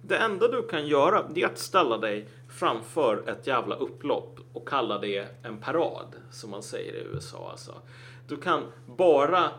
[0.02, 4.68] Det enda du kan göra det är att ställa dig framför ett jävla upplopp och
[4.68, 7.50] kalla det en parad som man säger i USA.
[7.52, 7.74] Alltså.
[8.28, 9.52] Du kan bara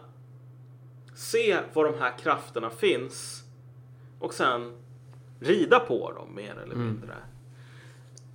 [1.14, 3.45] se var de här krafterna finns
[4.18, 4.72] och sen
[5.40, 7.14] rida på dem mer eller mindre.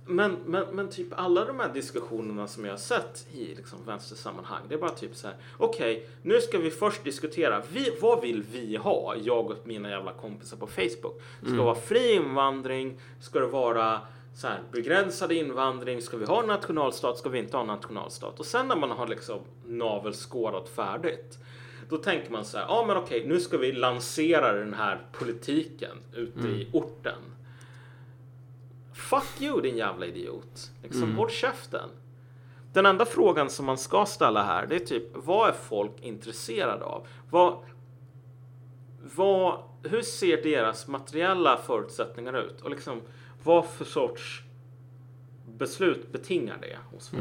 [0.06, 4.62] Men, men, men typ alla de här diskussionerna som jag har sett i liksom vänstersammanhang,
[4.68, 5.36] det är bara typ så här.
[5.58, 7.62] Okej, nu ska vi först diskutera.
[7.72, 9.16] Vi, vad vill vi ha?
[9.16, 11.22] Jag och mina jävla kompisar på Facebook.
[11.42, 13.00] Ska det vara fri invandring?
[13.20, 14.00] Ska det vara
[14.34, 16.02] så här, begränsad invandring?
[16.02, 17.18] Ska vi ha nationalstat?
[17.18, 18.40] Ska vi inte ha nationalstat?
[18.40, 21.38] Och sen när man har liksom navelskådat färdigt.
[21.92, 25.96] Då tänker man så här, ja men okej, nu ska vi lansera den här politiken
[26.14, 27.18] ute i orten.
[28.92, 30.70] Fuck you din jävla idiot.
[30.82, 31.88] Liksom, Håll käften.
[32.72, 36.84] Den enda frågan som man ska ställa här, det är typ vad är folk intresserade
[36.84, 37.06] av?
[37.30, 37.58] Vad,
[39.16, 42.60] vad, hur ser deras materiella förutsättningar ut?
[42.60, 43.00] Och liksom,
[43.44, 44.42] vad för sorts
[45.46, 47.20] beslut betingar det hos folk?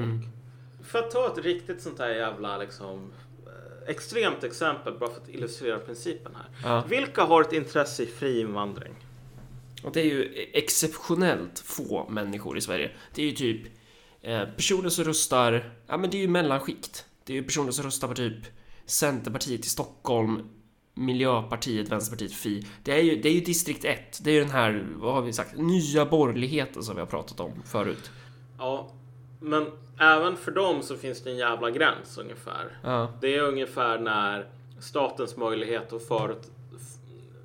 [0.84, 3.12] För att ta ett riktigt sånt här jävla liksom
[3.92, 6.46] extremt exempel bara för att illustrera principen här.
[6.64, 6.84] Ja.
[6.90, 8.96] Vilka har ett intresse i fri invandring?
[9.84, 12.92] och det är ju exceptionellt få människor i Sverige.
[13.14, 13.62] Det är ju typ
[14.22, 17.06] eh, personer som röstar, ja men det är ju mellanskikt.
[17.24, 18.36] Det är ju personer som röstar på typ
[18.86, 20.50] Centerpartiet i Stockholm,
[20.94, 22.68] Miljöpartiet, Vänsterpartiet, Fi.
[22.84, 24.20] Det är ju, det är ju distrikt 1.
[24.24, 27.40] Det är ju den här, vad har vi sagt, nya borgerligheten som vi har pratat
[27.40, 28.12] om förut.
[28.58, 28.94] Ja,
[29.40, 29.66] men
[30.02, 32.78] även för dem så finns det en jävla gräns ungefär.
[32.84, 33.12] Ja.
[33.22, 34.46] Det är ungefär när
[34.80, 36.82] statens möjlighet att förut, f-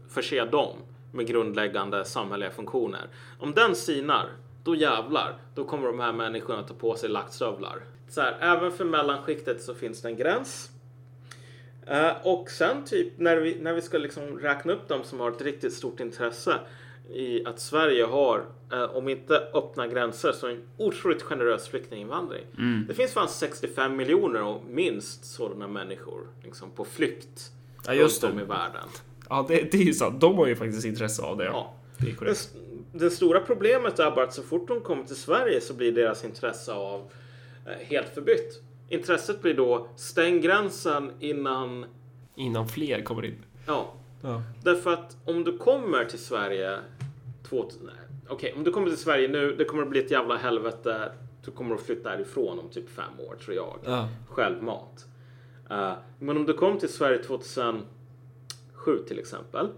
[0.09, 0.76] förse dem
[1.12, 3.09] med grundläggande samhälleliga funktioner.
[3.38, 4.26] Om den sinar,
[4.64, 7.80] då jävlar, då kommer de här människorna ta på sig lackstövlar.
[8.09, 10.70] Så här, även för mellanskiktet så finns det en gräns.
[11.86, 15.30] Eh, och sen typ när vi, när vi ska liksom räkna upp dem som har
[15.30, 16.54] ett riktigt stort intresse
[17.12, 22.44] i att Sverige har, eh, om inte öppna gränser, så en otroligt generös flyktinginvandring.
[22.88, 27.50] Det finns fan 65 miljoner och minst sådana människor liksom, på flykt
[27.86, 28.44] Ja, just runt om det.
[28.44, 28.88] i världen.
[29.28, 30.20] Ja, det, det är ju sant.
[30.20, 31.44] De har ju faktiskt intresse av det.
[31.44, 31.74] Ja.
[31.98, 32.54] Det är Det, korrekt.
[32.92, 36.24] det stora problemet är bara att så fort de kommer till Sverige så blir deras
[36.24, 37.11] intresse av
[37.66, 38.62] eh, helt förbytt.
[38.88, 41.86] Intresset blir då stäng gränsen innan
[42.34, 43.44] Innan fler kommer in.
[43.66, 43.92] Ja,
[44.22, 44.42] Ja.
[44.62, 46.78] därför att om du kommer till Sverige
[48.28, 51.12] Okej, om du kommer till Sverige nu, det kommer att bli ett jävla helvete.
[51.44, 53.78] Du kommer att flytta härifrån om typ fem år, tror jag.
[53.84, 54.09] Ja.
[54.28, 55.07] Självmat.
[55.70, 57.84] Eh, men om du kom till Sverige 2007
[59.09, 59.68] till exempel.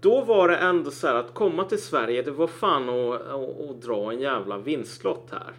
[0.00, 3.70] Då var det ändå så här att komma till Sverige, det var fan att, att,
[3.70, 5.52] att dra en jävla vinstlott här.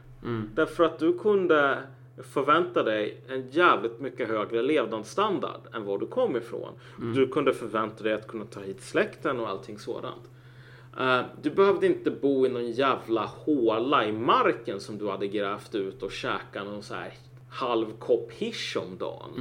[0.55, 1.83] Därför att du kunde
[2.23, 6.73] förvänta dig en jävligt mycket högre levnadsstandard än var du kom ifrån.
[7.15, 10.21] Du kunde förvänta dig att kunna ta hit släkten och allting sådant.
[10.99, 15.75] Eh, du behövde inte bo i någon jävla håla i marken som du hade grävt
[15.75, 17.13] ut och käka någon så här
[17.49, 19.31] halv kopp hisch om dagen.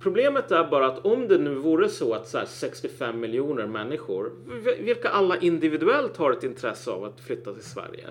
[0.00, 4.32] Problemet är bara att om det nu vore så att så här 65 miljoner människor,
[4.48, 8.06] vil- vilka alla individuellt har ett intresse av att flytta till Sverige.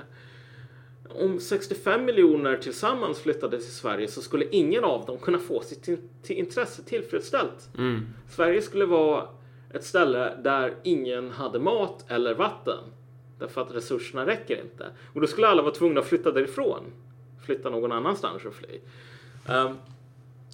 [1.09, 5.87] Om 65 miljoner tillsammans flyttade till Sverige så skulle ingen av dem kunna få sitt
[5.87, 7.69] in- till intresse tillfredsställt.
[7.77, 8.05] Mm.
[8.29, 9.27] Sverige skulle vara
[9.73, 12.79] ett ställe där ingen hade mat eller vatten.
[13.39, 14.91] Därför att resurserna räcker inte.
[15.13, 16.83] Och då skulle alla vara tvungna att flytta därifrån.
[17.45, 18.79] Flytta någon annanstans och fly.
[19.47, 19.77] Ehm,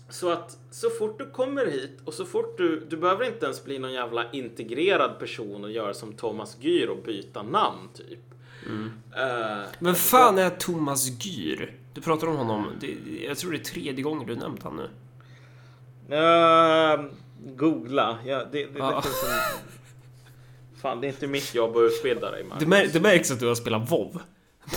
[0.09, 3.63] så att så fort du kommer hit och så fort du, du behöver inte ens
[3.65, 8.19] bli någon jävla integrerad person och göra som Thomas Gyr och byta namn typ.
[8.67, 11.73] Eh, Men fan är Thomas Gyr?
[11.93, 12.65] Du pratar om honom.
[12.79, 12.95] Det,
[13.27, 14.89] jag tror det är tredje gången du nämnt han nu.
[16.15, 17.05] Uh,
[17.55, 18.17] googla.
[18.25, 19.03] Ja, det, det, Ja.
[19.03, 19.69] det en...
[20.81, 22.67] Fan, det är inte mitt jobb att utbilda dig, Det, Marcus.
[22.67, 24.21] mär, det märks att du har spelat WoW.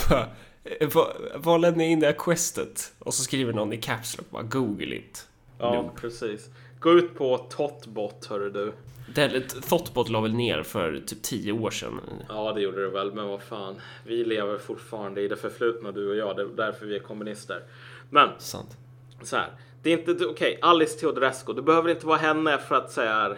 [1.36, 2.92] Var lämnar in det här questet?
[2.98, 5.28] Och så skriver någon i Caps Lock bara Google it.
[5.58, 5.96] Ja, Noob.
[5.96, 6.48] precis.
[6.80, 8.72] Gå ut på Totbot, hörru du.
[9.14, 12.00] Det, Thoughtbot la väl ner för typ 10 år sedan.
[12.28, 13.74] Ja, det gjorde det väl, men vad fan.
[14.06, 16.36] Vi lever fortfarande i det förflutna, du och jag.
[16.36, 17.62] Det är därför vi är kommunister.
[18.10, 18.76] Men, Sant.
[19.22, 19.50] så här.
[19.82, 20.26] Det är inte...
[20.26, 21.52] Okej, Alice Teodorescu.
[21.52, 23.36] Du behöver inte vara henne för att säga...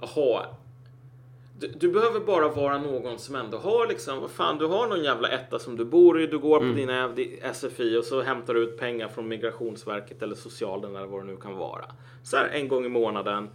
[0.00, 0.46] Jaha.
[1.58, 5.04] Du, du behöver bara vara någon som ändå har liksom, vad fan, du har någon
[5.04, 8.54] jävla etta som du bor i, du går på dina di- SFI och så hämtar
[8.54, 11.84] du ut pengar från Migrationsverket eller socialen eller vad det nu kan vara.
[12.22, 13.48] Så här en gång i månaden,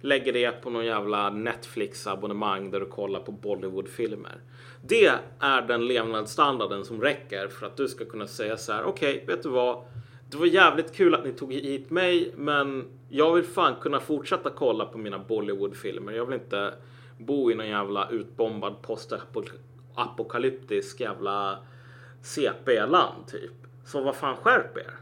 [0.00, 4.40] lägger det på någon jävla Netflix-abonnemang där du kollar på Bollywood-filmer.
[4.82, 9.24] Det är den levnadsstandarden som räcker för att du ska kunna säga så här, okej,
[9.26, 9.84] vet du vad?
[10.30, 14.50] Det var jävligt kul att ni tog hit mig, men jag vill fan kunna fortsätta
[14.50, 16.12] kolla på mina Bollywood-filmer.
[16.12, 16.74] Jag vill inte
[17.18, 21.58] bo i någon jävla utbombad postapokalyptisk jävla
[22.22, 23.52] CP-land typ.
[23.84, 24.94] Så vad fan skärp er.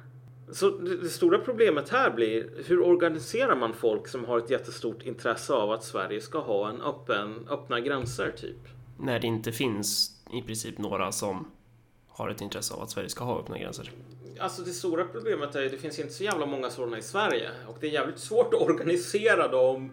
[0.52, 5.02] Så det, det stora problemet här blir hur organiserar man folk som har ett jättestort
[5.02, 8.56] intresse av att Sverige ska ha en öppen, öppna gränser typ.
[8.98, 11.50] När det inte finns i princip några som
[12.08, 13.90] har ett intresse av att Sverige ska ha öppna gränser.
[14.40, 17.50] Alltså det stora problemet är att det finns inte så jävla många sådana i Sverige
[17.66, 19.90] och det är jävligt svårt att organisera dem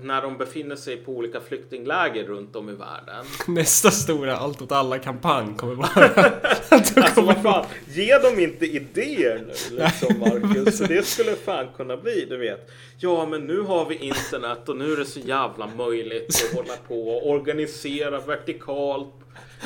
[0.00, 3.24] när de befinner sig på olika flyktingläger runt om i världen.
[3.54, 6.24] Nästa stora allt åt alla-kampanj kommer vara att
[6.70, 10.78] de Alltså kommer vad fan, ge dem inte idéer nu liksom Marcus.
[10.78, 12.70] Så det skulle fan kunna bli, du vet.
[12.98, 16.76] Ja men nu har vi internet och nu är det så jävla möjligt att hålla
[16.88, 19.14] på och organisera vertikalt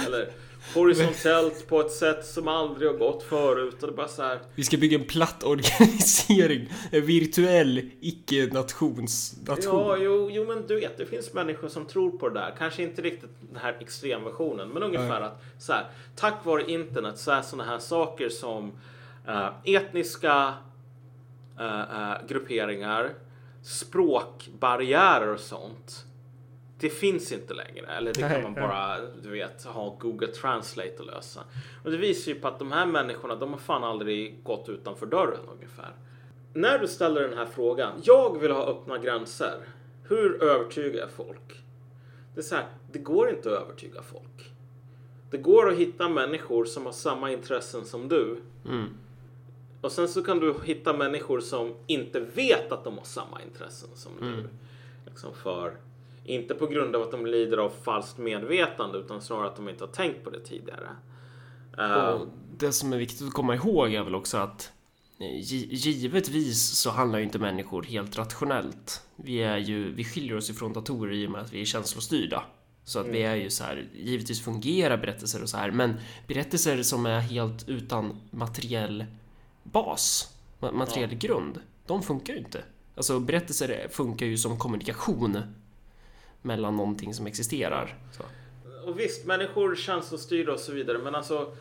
[0.06, 0.28] eller
[0.74, 3.82] horisontellt på ett sätt som aldrig har gått förut.
[3.82, 4.40] Och det bara så här.
[4.54, 6.72] Vi ska bygga en platt organisering.
[6.90, 9.80] En virtuell icke-nationsnation.
[9.80, 12.54] Ja, jo, jo, men du vet, det finns människor som tror på det där.
[12.58, 15.86] Kanske inte riktigt den här extremversionen, men ungefär att så här,
[16.16, 18.72] tack vare internet så är sådana här saker som
[19.28, 20.54] eh, etniska
[21.60, 23.14] eh, eh, grupperingar,
[23.62, 26.04] språkbarriärer och sånt.
[26.78, 31.06] Det finns inte längre, eller det kan man bara, du vet, ha Google Translate och
[31.06, 31.40] lösa.
[31.84, 35.06] Och det visar ju på att de här människorna, de har fan aldrig gått utanför
[35.06, 35.92] dörren ungefär.
[36.52, 39.58] När du ställer den här frågan, jag vill ha öppna gränser.
[40.08, 41.62] Hur övertygar jag folk?
[42.34, 44.52] Det är så här, det går inte att övertyga folk.
[45.30, 48.36] Det går att hitta människor som har samma intressen som du.
[48.64, 48.86] Mm.
[49.80, 53.88] Och sen så kan du hitta människor som inte vet att de har samma intressen
[53.94, 54.48] som du.
[55.06, 55.76] Liksom för,
[56.26, 59.84] inte på grund av att de lider av falskt medvetande utan snarare att de inte
[59.84, 60.88] har tänkt på det tidigare.
[61.78, 62.26] Eh, Och
[62.58, 64.72] det som är viktigt att komma ihåg är väl också att
[65.20, 69.02] eh, gi- givetvis så handlar ju inte människor helt rationellt.
[69.16, 72.42] Vi är ju, vi skiljer oss ifrån datorer i och med att vi är känslostyrda.
[72.84, 75.94] Så att vi är ju så här, givetvis fungerar berättelser och så här, men
[76.28, 79.04] berättelser som är helt utan materiell
[79.62, 82.62] bas, ma- materiell grund, de funkar ju inte.
[82.96, 85.38] Alltså berättelser funkar ju som kommunikation
[86.42, 87.98] mellan någonting som existerar.
[88.12, 88.22] Så.
[88.90, 91.52] Och visst, människor känslostyrda och så vidare, men alltså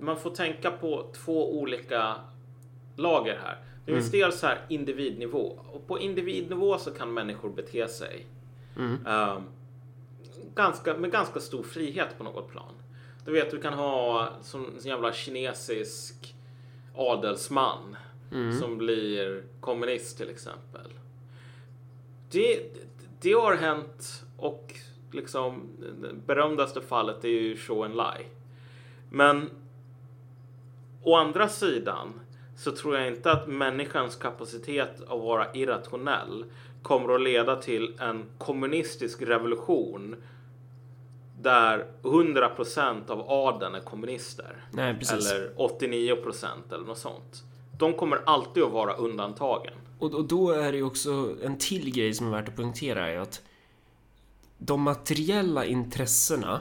[0.00, 2.14] man får tänka på två olika
[2.96, 3.58] lager här.
[3.86, 8.26] Det finns dels här individnivå och på individnivå så kan människor bete sig
[9.06, 9.42] ehm,
[10.54, 12.74] ganska, med ganska stor frihet på något plan.
[13.24, 16.34] Du vet, du kan ha som en jävla kinesisk
[16.94, 17.96] adelsman
[18.60, 20.90] som blir kommunist till exempel.
[22.30, 22.60] Det,
[23.26, 24.74] det har hänt och
[25.12, 25.68] liksom
[26.00, 28.26] det berömdaste fallet är ju Show and Lie.
[29.10, 29.50] Men
[31.02, 32.20] å andra sidan
[32.56, 36.44] så tror jag inte att människans kapacitet att vara irrationell
[36.82, 40.16] kommer att leda till en kommunistisk revolution
[41.40, 44.64] där 100% av adeln är kommunister.
[44.70, 44.98] Nej.
[45.12, 47.44] Eller 89% eller något sånt.
[47.78, 49.74] De kommer alltid att vara undantagen.
[49.98, 53.10] Och, och då är det ju också en till grej som är värt att poängtera
[53.10, 53.42] är att
[54.58, 56.60] de materiella intressena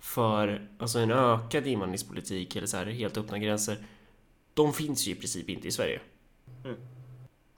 [0.00, 3.86] för alltså en ökad invandringspolitik eller så här helt öppna gränser.
[4.54, 6.00] De finns ju i princip inte i Sverige.
[6.64, 6.76] Mm.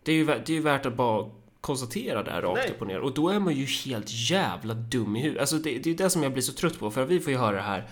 [0.02, 2.70] Det är ju, det är ju värt att bara konstatera det här rakt Nej.
[2.70, 3.00] upp och ner.
[3.00, 5.40] Och då är man ju helt jävla dum i huvudet.
[5.40, 6.90] Alltså det, det är det som jag blir så trött på.
[6.90, 7.88] För vi får ju höra det här.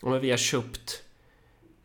[0.00, 1.02] Om vi har köpt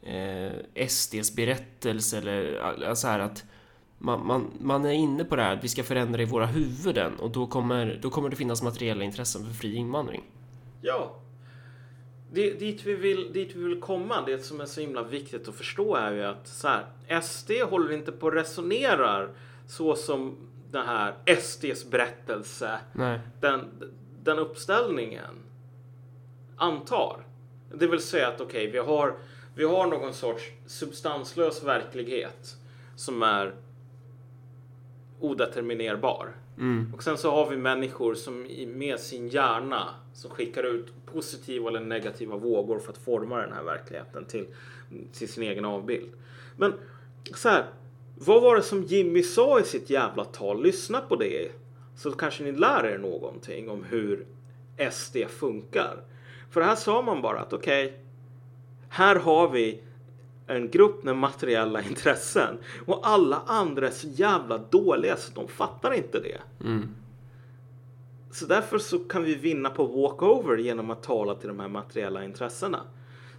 [0.01, 3.43] eh, SDs berättelse eller alltså här att
[3.98, 7.16] man, man, man är inne på det här att vi ska förändra i våra huvuden
[7.20, 10.24] och då kommer, då kommer det finnas materiella intressen för fri invandring.
[10.82, 11.16] Ja.
[12.32, 15.56] Det, dit, vi vill, dit vi vill komma, det som är så himla viktigt att
[15.56, 19.30] förstå är ju att så här, SD håller inte på och resonerar
[19.68, 20.38] så som
[20.72, 23.20] den här SDs berättelse, Nej.
[23.41, 23.60] den,
[24.24, 25.36] den uppställningen
[26.58, 27.24] antar.
[27.74, 29.16] Det vill säga att okej, vi, har,
[29.56, 32.56] vi har någon sorts substanslös verklighet
[32.96, 33.54] som är
[35.20, 36.36] odeterminerbar.
[36.57, 36.93] Mm.
[36.93, 41.80] Och sen så har vi människor som med sin hjärna som skickar ut positiva eller
[41.80, 44.45] negativa vågor för att forma den här verkligheten till,
[45.13, 46.11] till sin egen avbild.
[46.57, 46.74] Men
[47.36, 47.66] så här,
[48.18, 50.63] vad var det som Jimmy sa i sitt jävla tal?
[50.63, 51.51] Lyssna på det
[51.95, 54.26] så kanske ni lär er någonting om hur
[54.91, 56.03] SD funkar.
[56.49, 57.99] För här sa man bara att okej,
[58.89, 59.82] här har vi
[60.48, 65.93] en grupp med materiella intressen och alla andra är så jävla dåliga så de fattar
[65.93, 66.41] inte det.
[66.64, 66.89] Mm.
[68.32, 72.24] Så därför så kan vi vinna på walkover genom att tala till de här materiella
[72.24, 72.82] intressena.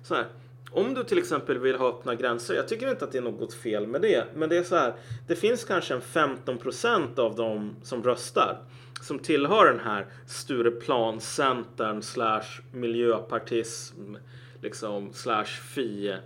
[0.03, 0.27] Så här,
[0.71, 3.55] om du till exempel vill ha öppna gränser, jag tycker inte att det är något
[3.55, 4.95] fel med det, men det är så här,
[5.27, 8.59] det finns kanske en 15% av de som röstar
[9.01, 14.15] som tillhör den här Stureplan, Centern, slash miljöpartism,
[14.63, 16.17] liksom, slash FI,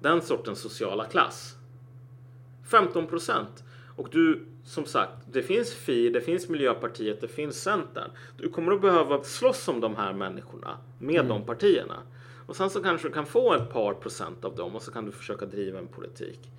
[0.00, 1.56] den sortens sociala klass.
[2.70, 3.64] 15 procent.
[3.96, 8.10] Och du, som sagt, det finns Fi, det finns Miljöpartiet, det finns Centern.
[8.36, 12.02] Du kommer att behöva slåss om de här människorna med de partierna.
[12.46, 15.06] Och sen så kanske du kan få ett par procent av dem och så kan
[15.06, 16.50] du försöka driva en politik.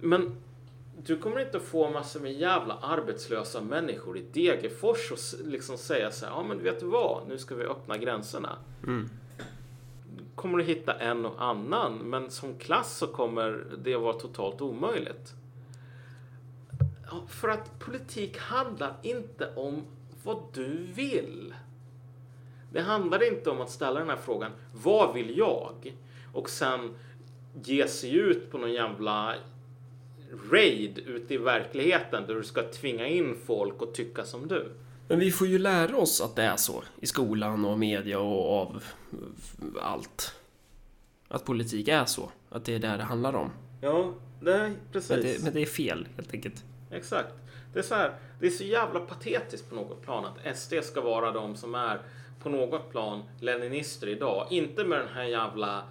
[0.00, 0.36] Men
[1.04, 6.26] du kommer inte få massor med jävla arbetslösa människor i Degerfors och liksom säga så
[6.26, 8.58] här, ja men vet du vad, nu ska vi öppna gränserna
[10.34, 15.34] kommer du hitta en och annan, men som klass så kommer det vara totalt omöjligt.
[17.28, 19.82] För att politik handlar inte om
[20.24, 21.54] vad du vill.
[22.72, 25.96] Det handlar inte om att ställa den här frågan, vad vill jag?
[26.32, 26.94] Och sen
[27.64, 29.34] ge sig ut på någon jävla
[30.50, 34.72] raid ute i verkligheten där du ska tvinga in folk och tycka som du.
[35.12, 38.60] Men vi får ju lära oss att det är så i skolan och media och
[38.60, 38.84] av
[39.80, 40.34] allt.
[41.28, 42.30] Att politik är så.
[42.50, 43.50] Att det är det det handlar om.
[43.80, 45.10] Ja, nej, precis.
[45.10, 46.64] Men det, men det är fel helt enkelt.
[46.90, 47.34] Exakt.
[47.72, 51.00] Det är så här, det är så jävla patetiskt på något plan att SD ska
[51.00, 52.00] vara de som är
[52.42, 54.46] på något plan leninister idag.
[54.50, 55.84] Inte med den här jävla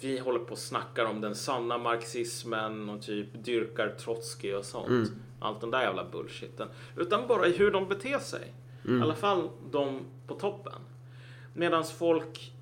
[0.00, 5.10] vi håller på och snackar om den sanna marxismen och typ dyrkar Trotskij och sånt.
[5.42, 6.68] Allt den där jävla bullshiten.
[6.96, 8.52] Utan bara i hur de beter sig.
[8.84, 10.80] I alla fall de på toppen.
[11.54, 12.52] Medan folk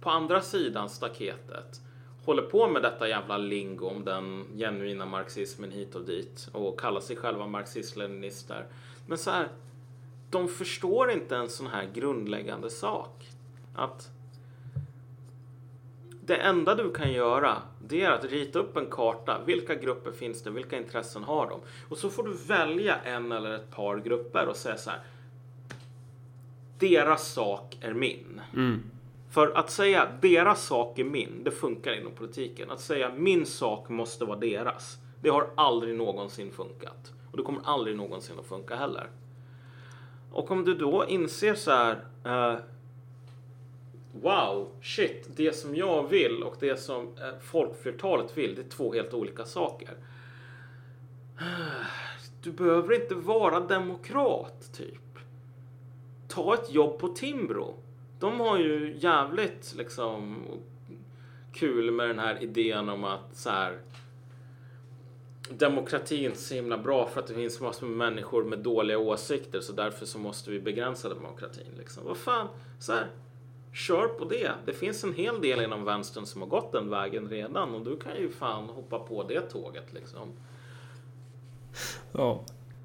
[0.00, 1.80] på andra sidan staketet
[2.24, 7.00] håller på med detta jävla lingo om den genuina marxismen hit och dit och kallar
[7.00, 8.66] sig själva marxist-leninister.
[9.06, 9.48] Men så här,
[10.30, 13.26] de förstår inte en sån här grundläggande sak.
[13.74, 14.10] Att
[16.30, 19.40] det enda du kan göra det är att rita upp en karta.
[19.46, 20.50] Vilka grupper finns det?
[20.50, 21.60] Vilka intressen har de?
[21.88, 25.00] Och så får du välja en eller ett par grupper och säga så här.
[26.78, 28.40] Deras sak är min.
[29.30, 32.70] För att säga deras sak är min, det funkar inom politiken.
[32.70, 37.12] Att säga min sak måste vara deras, det har aldrig någonsin funkat.
[37.30, 39.06] Och det kommer aldrig någonsin att funka heller.
[40.32, 42.58] Och om du då inser så här, eh,
[44.12, 48.92] wow, shit, det som jag vill och det som eh, folkflertalet vill, det är två
[48.92, 49.94] helt olika saker.
[52.42, 55.18] Du behöver inte vara demokrat, typ.
[56.28, 57.74] Ta ett jobb på Timbro.
[58.18, 60.44] De har ju jävligt liksom
[61.52, 63.78] kul med den här idén om att så här
[65.50, 68.98] demokrati är inte så himla bra för att det finns massor med människor med dåliga
[68.98, 71.72] åsikter så därför så måste vi begränsa demokratin.
[71.78, 72.04] Liksom.
[72.06, 72.48] Vad fan,
[72.78, 73.06] så här,
[73.72, 74.50] kör på det.
[74.66, 77.96] Det finns en hel del inom vänstern som har gått den vägen redan och du
[77.96, 80.32] kan ju fan hoppa på det tåget liksom.
[82.12, 82.44] Ja.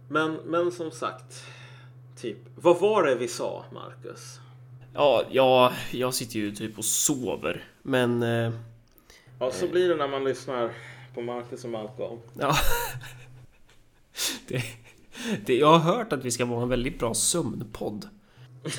[0.10, 1.44] Men, men som sagt,
[2.18, 4.40] typ, vad var det vi sa, Marcus?
[4.94, 7.64] Ja, ja, jag sitter ju typ och sover.
[7.82, 8.24] Men...
[8.24, 8.52] Eh,
[9.40, 10.74] Ja, så blir det när man lyssnar
[11.14, 12.20] på Marcus och Malcolm.
[12.40, 12.56] ja.
[14.48, 14.64] det,
[15.46, 18.10] det, jag har hört att vi ska vara en väldigt bra sömnpodd.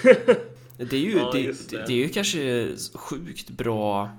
[0.76, 1.86] Det är ju, Ja, det, det.
[1.86, 1.92] det.
[1.92, 4.10] är ju kanske sjukt bra.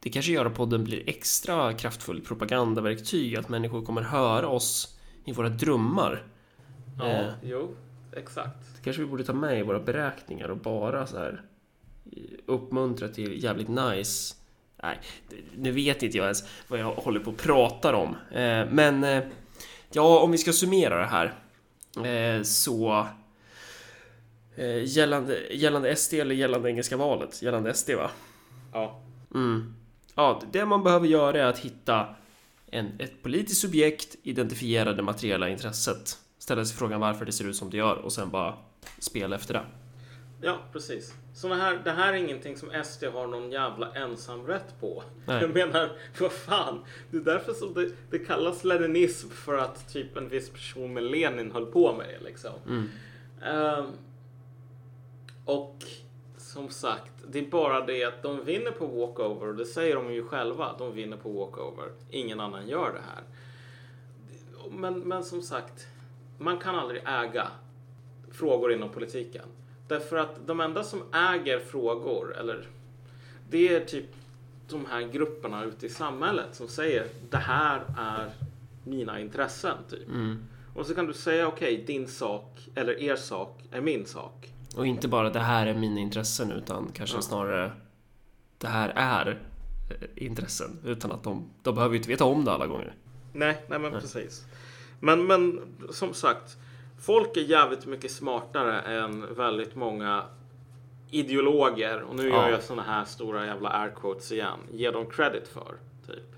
[0.00, 3.36] Det kanske gör att podden blir extra kraftfull propagandaverktyg.
[3.36, 6.22] Att människor kommer höra oss i våra drömmar.
[6.98, 7.26] Ja, Eh.
[7.42, 7.76] jo,
[8.16, 8.56] exakt.
[8.76, 11.42] Det kanske vi borde ta med i våra beräkningar och bara så här
[12.46, 14.34] uppmuntra till jävligt nice.
[14.82, 14.98] Nej,
[15.56, 18.08] nu vet inte jag ens vad jag håller på och pratar om.
[18.30, 19.22] Eh, Men eh,
[19.92, 21.34] ja, om vi ska summera det här
[22.36, 23.06] eh, så eh,
[24.84, 27.42] gällande, gällande SD eller gällande engelska valet?
[27.42, 28.10] Gällande SD va?
[28.72, 29.00] Ja.
[29.34, 29.74] Mm.
[30.14, 32.06] Ja, det man behöver göra är att hitta
[32.66, 37.56] en, ett politiskt subjekt, identifiera det materiella intresset, ställa sig frågan varför det ser ut
[37.56, 38.54] som det gör och sen bara
[38.98, 39.64] spela efter det.
[40.42, 41.14] Ja, precis.
[41.34, 45.02] Såna här, det här är ingenting som SD har någon jävla ensamrätt på.
[45.26, 45.40] Nej.
[45.40, 45.90] Jag menar,
[46.20, 46.84] vad fan.
[47.10, 51.02] Det är därför som det, det kallas leninism för att typ en viss person med
[51.02, 52.52] Lenin höll på med det liksom.
[52.66, 52.90] Mm.
[53.44, 53.86] Ehm,
[55.44, 55.84] och
[56.36, 60.14] som sagt, det är bara det att de vinner på walkover och det säger de
[60.14, 60.74] ju själva.
[60.78, 61.92] De vinner på walkover.
[62.10, 63.22] Ingen annan gör det här.
[64.70, 65.86] Men, men som sagt,
[66.38, 67.48] man kan aldrig äga
[68.32, 69.44] frågor inom politiken.
[69.88, 72.66] Därför att de enda som äger frågor, eller
[73.50, 74.06] det är typ
[74.68, 78.30] de här grupperna ute i samhället som säger det här är
[78.84, 79.76] mina intressen.
[79.90, 80.08] Typ.
[80.08, 80.44] Mm.
[80.74, 84.53] Och så kan du säga okej, din sak eller er sak är min sak.
[84.76, 87.22] Och inte bara det här är mina intressen utan kanske Ja.
[87.22, 87.72] snarare
[88.58, 89.38] det här är
[89.90, 92.94] eh, intressen utan att de, de behöver ju inte veta om det alla gånger.
[93.32, 94.44] Nej, nej men precis.
[95.00, 95.60] Men, men
[95.90, 96.56] som sagt,
[97.00, 100.22] folk är jävligt mycket smartare än väldigt många
[101.10, 102.02] ideologer.
[102.02, 102.34] Och nu Ja.
[102.34, 104.58] gör jag såna här stora jävla air quotes igen.
[104.72, 105.74] Ge dem credit för,
[106.06, 106.34] typ.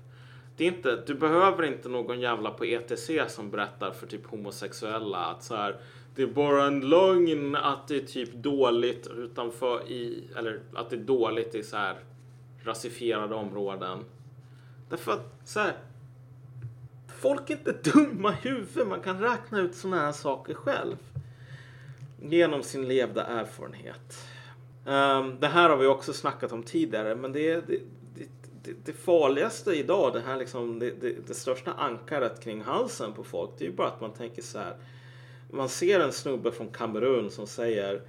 [0.57, 5.17] Det är inte, du behöver inte någon jävla på ETC som berättar för typ homosexuella
[5.25, 5.75] att så här,
[6.17, 10.95] det är bara en lögn att det är typ dåligt utanför i, eller att det
[10.95, 11.95] är dåligt i så här
[12.63, 13.99] rasifierade områden.
[14.89, 15.73] Därför att så här,
[17.07, 18.87] folk är inte dumma i huvudet.
[18.87, 20.97] Man kan räkna ut sådana här saker själv.
[22.21, 24.27] Genom sin levda erfarenhet.
[24.85, 27.79] Um, det här har vi också snackat om tidigare, men det är det,
[28.15, 28.27] det,
[28.63, 33.23] det, det farligaste idag, det här liksom, det, det, det största ankaret kring halsen på
[33.23, 34.77] folk, det är ju bara att man tänker så här.
[35.49, 38.01] Man ser en snubbe från Kamerun som säger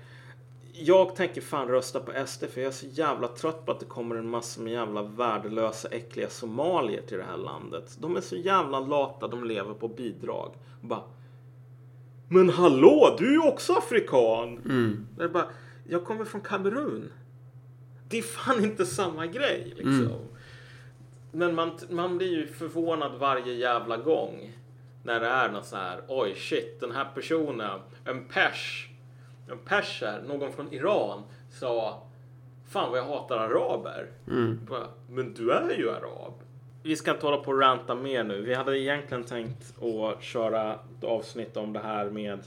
[0.81, 3.87] jag tänker fan rösta på SD för jag är så jävla trött på att det
[3.87, 7.97] kommer en massa med jävla värdelösa äckliga somalier till det här landet.
[8.01, 10.55] De är så jävla lata, de lever på bidrag.
[10.81, 11.03] Bara,
[12.29, 14.59] Men hallå, du är ju också afrikan!
[14.59, 15.07] Mm.
[15.17, 15.49] Det är bara,
[15.89, 17.13] jag kommer från Kamerun.
[18.09, 20.07] Det är fan inte samma grej liksom.
[20.07, 20.29] Mm.
[21.33, 24.58] Men man, man blir ju förvånad varje jävla gång.
[25.09, 28.89] När det är något så här, oj shit, den här personen, en pers,
[29.51, 32.03] en perser, någon från Iran sa,
[32.69, 34.07] fan vad jag hatar araber.
[34.27, 34.69] Mm.
[35.09, 36.33] Men du är ju arab.
[36.83, 38.43] Vi ska inte hålla på och ranta mer nu.
[38.43, 42.39] Vi hade egentligen tänkt att köra ett avsnitt om det här med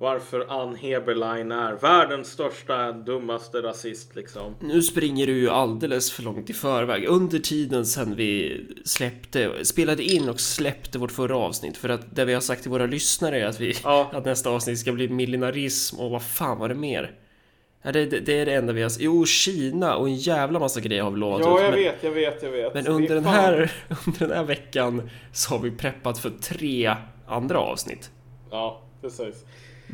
[0.00, 4.54] varför Ann Heberlein är världens största, dummaste rasist liksom.
[4.60, 7.04] Nu springer du ju alldeles för långt i förväg.
[7.08, 11.76] Under tiden sen vi släppte, spelade in och släppte vårt förra avsnitt.
[11.76, 14.10] För att det vi har sagt till våra lyssnare är att, vi, Ja.
[14.12, 17.14] att nästa avsnitt ska bli millenarism och vad fan var det mer?
[17.82, 18.92] Ja, det, det, är det enda vi har...
[18.98, 21.46] Jo, Kina och en jävla massa grejer har vi lovat ut.
[21.46, 22.74] men, vet, jag vet, jag vet.
[22.74, 23.72] men under den, här,
[24.06, 26.94] under den här veckan så har vi preppat för tre
[27.26, 28.10] andra avsnitt.
[28.50, 29.44] Ja, precis.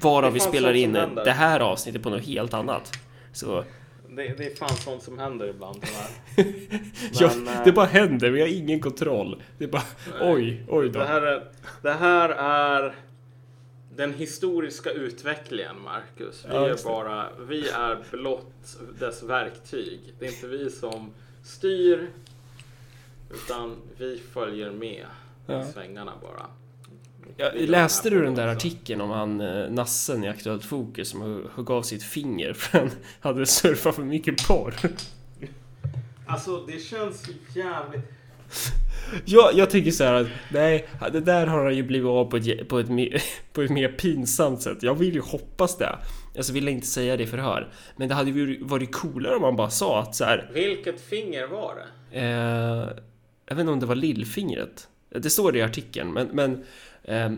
[0.03, 0.93] Varav Det vi spelar in
[1.25, 2.93] det här avsnittet på något helt annat.
[3.33, 3.65] Så
[4.09, 5.81] Det, det är fan sånt som händer ibland.
[5.81, 6.11] det här.
[7.13, 9.43] ja, Men, eh, det bara händer, vi har ingen kontroll.
[9.59, 9.83] Det är bara
[10.21, 10.99] oj, oj då.
[10.99, 11.45] Det här är,
[11.83, 12.95] det här är
[13.97, 16.45] den historiska utvecklingen, Marcus.
[16.49, 16.85] Vi Ja, är det.
[16.85, 20.01] bara, vi är blott dess verktyg.
[20.19, 21.13] Det är inte vi som
[21.43, 22.11] styr,
[23.35, 25.07] utan vi följer med
[25.47, 25.65] Ja.
[25.65, 26.47] svängarna bara.
[27.37, 31.09] Ja, Vi gör läste du den där artikeln om han eh, Nassen i Aktuellt Fokus
[31.09, 32.91] som högg av sitt finger för han
[33.21, 34.75] hade surfat för mycket porr?
[36.29, 38.05] Alltså, det känns jävligt...
[39.25, 42.37] Ja, jag tycker så här att nej, det där har han ju blivit av på
[42.37, 43.23] ett, på ett, mer,
[43.53, 44.83] på ett mer pinsamt sätt.
[44.83, 45.99] Jag vill ju hoppas det.
[46.37, 47.73] Alltså vill jag inte säga det i förhör.
[47.97, 50.51] Men det hade ju varit coolare om man bara sa att så här.
[50.55, 52.19] Vilket finger var det?
[52.19, 53.03] Eh,
[53.47, 54.89] jag vet inte om det var lillfingret.
[55.09, 56.65] Det står det i artikeln, men, men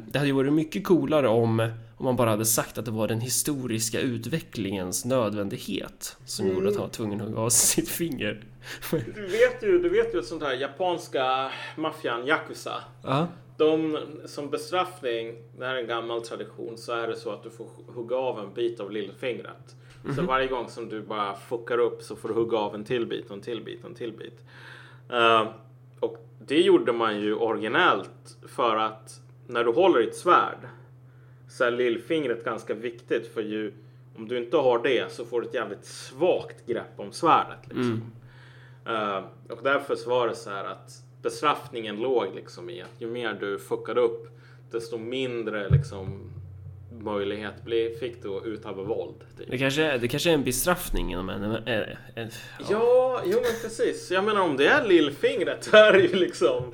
[0.07, 1.61] det hade ju varit mycket coolare om,
[1.97, 6.75] om man bara hade sagt att det var den historiska utvecklingens nödvändighet som gjorde att
[6.75, 8.45] han var tvungen att hugga av sitt finger.
[8.91, 12.83] Du vet ju, du vet ju att sånt här japanska maffian, Yakuza.
[13.05, 13.27] Ja,
[13.57, 17.51] De som bestraffning, det här är en gammal tradition, så är det så att du
[17.51, 19.75] får hugga av en bit av lillfingret.
[20.17, 23.07] Så varje gång som du bara fuckar upp så får du hugga av en till
[23.07, 24.41] bit och en till bit och en till bit.
[25.11, 25.49] Eh,
[26.01, 30.69] och det gjorde man ju originellt för att när du håller i ett svärd
[31.49, 33.73] så är lillfingret ganska viktigt för ju
[34.17, 37.59] om du inte har det så får du ett jävligt svagt grepp om svärdet.
[37.65, 38.13] Liksom.
[38.87, 43.07] Eh, och därför så var det så här att bestraffningen låg liksom i att ju
[43.07, 44.29] mer du fuckade upp
[44.71, 46.31] desto mindre liksom
[47.01, 49.15] möjlighet blev, fick du att utöva våld.
[49.39, 49.51] Typ.
[49.51, 51.43] Det kanske, är, det kanske är en bestraffning inom en...
[51.43, 52.31] en, en, en
[52.71, 54.11] Ja, jo men precis.
[54.11, 56.73] Jag menar om det är lillfingret så är det ju liksom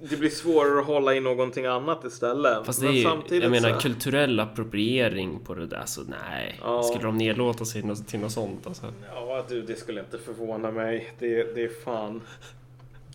[0.00, 2.66] det blir svårare att hålla i någonting annat istället.
[2.66, 6.60] Fast det är ju, jag menar kulturell appropriering på det där, så nej.
[6.62, 6.82] Ja.
[6.82, 8.86] Skulle de nedlåta sig till något, sånt alltså?
[9.14, 11.12] Ja du, det skulle inte förvåna mig.
[11.18, 12.20] Det, det är fan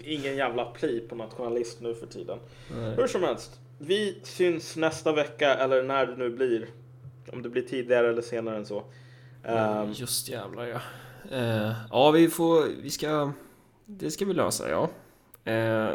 [0.04, 2.40] ingen jävla pli på nationalist nu för tiden.
[2.96, 3.60] Hur som helst.
[3.80, 6.68] Vi syns nästa vecka eller när det nu blir.
[7.34, 8.84] Om det blir tidigare eller senare än så.
[9.44, 10.80] Ehm, Just jävlar ja.
[11.32, 12.66] Eh, ja, vi får...
[12.82, 13.32] Vi ska...
[13.86, 14.90] Det ska vi lösa, ja.
[15.52, 15.90] Eh,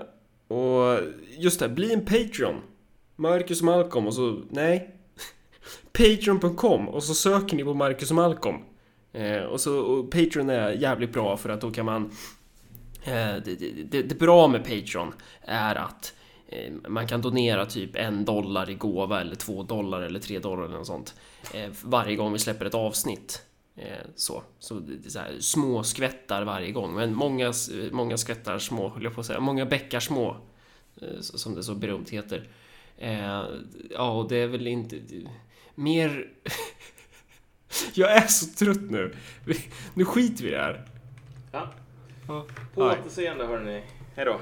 [0.53, 1.01] och
[1.39, 2.61] just det, bli en Patreon.
[3.17, 4.43] Marcus Malcolm och så...
[4.51, 4.97] Nej.
[5.93, 8.57] Patreon.com och så söker ni på Marcus Malcolm.
[9.13, 12.11] Eh, och så och Patreon är jävligt bra för att då kan man...
[13.05, 16.15] Eh, det, det, det, det bra med Patreon är att
[16.49, 20.65] eh, man kan donera typ en dollar i gåva eller två dollar eller tre dollar
[20.65, 21.15] eller något sånt.
[21.55, 23.43] Eh, varje gång vi släpper ett avsnitt.
[23.77, 27.53] Eh, så, så så här, små skvättar varje gång, men många,
[27.91, 29.41] många skvättar små, höll jag på att säga.
[29.41, 30.37] Många bäckar små,
[31.03, 32.49] eh, som det så berömt heter.
[32.99, 33.45] Eh,
[33.91, 35.01] ja, och det är väl inte...
[35.75, 36.29] Mer...
[37.95, 39.15] jag är så trött nu.
[39.95, 40.87] Nu skiter vi i det här.
[41.53, 41.73] ja.
[42.27, 43.83] På återseende hörni.
[44.17, 44.41] Hej då.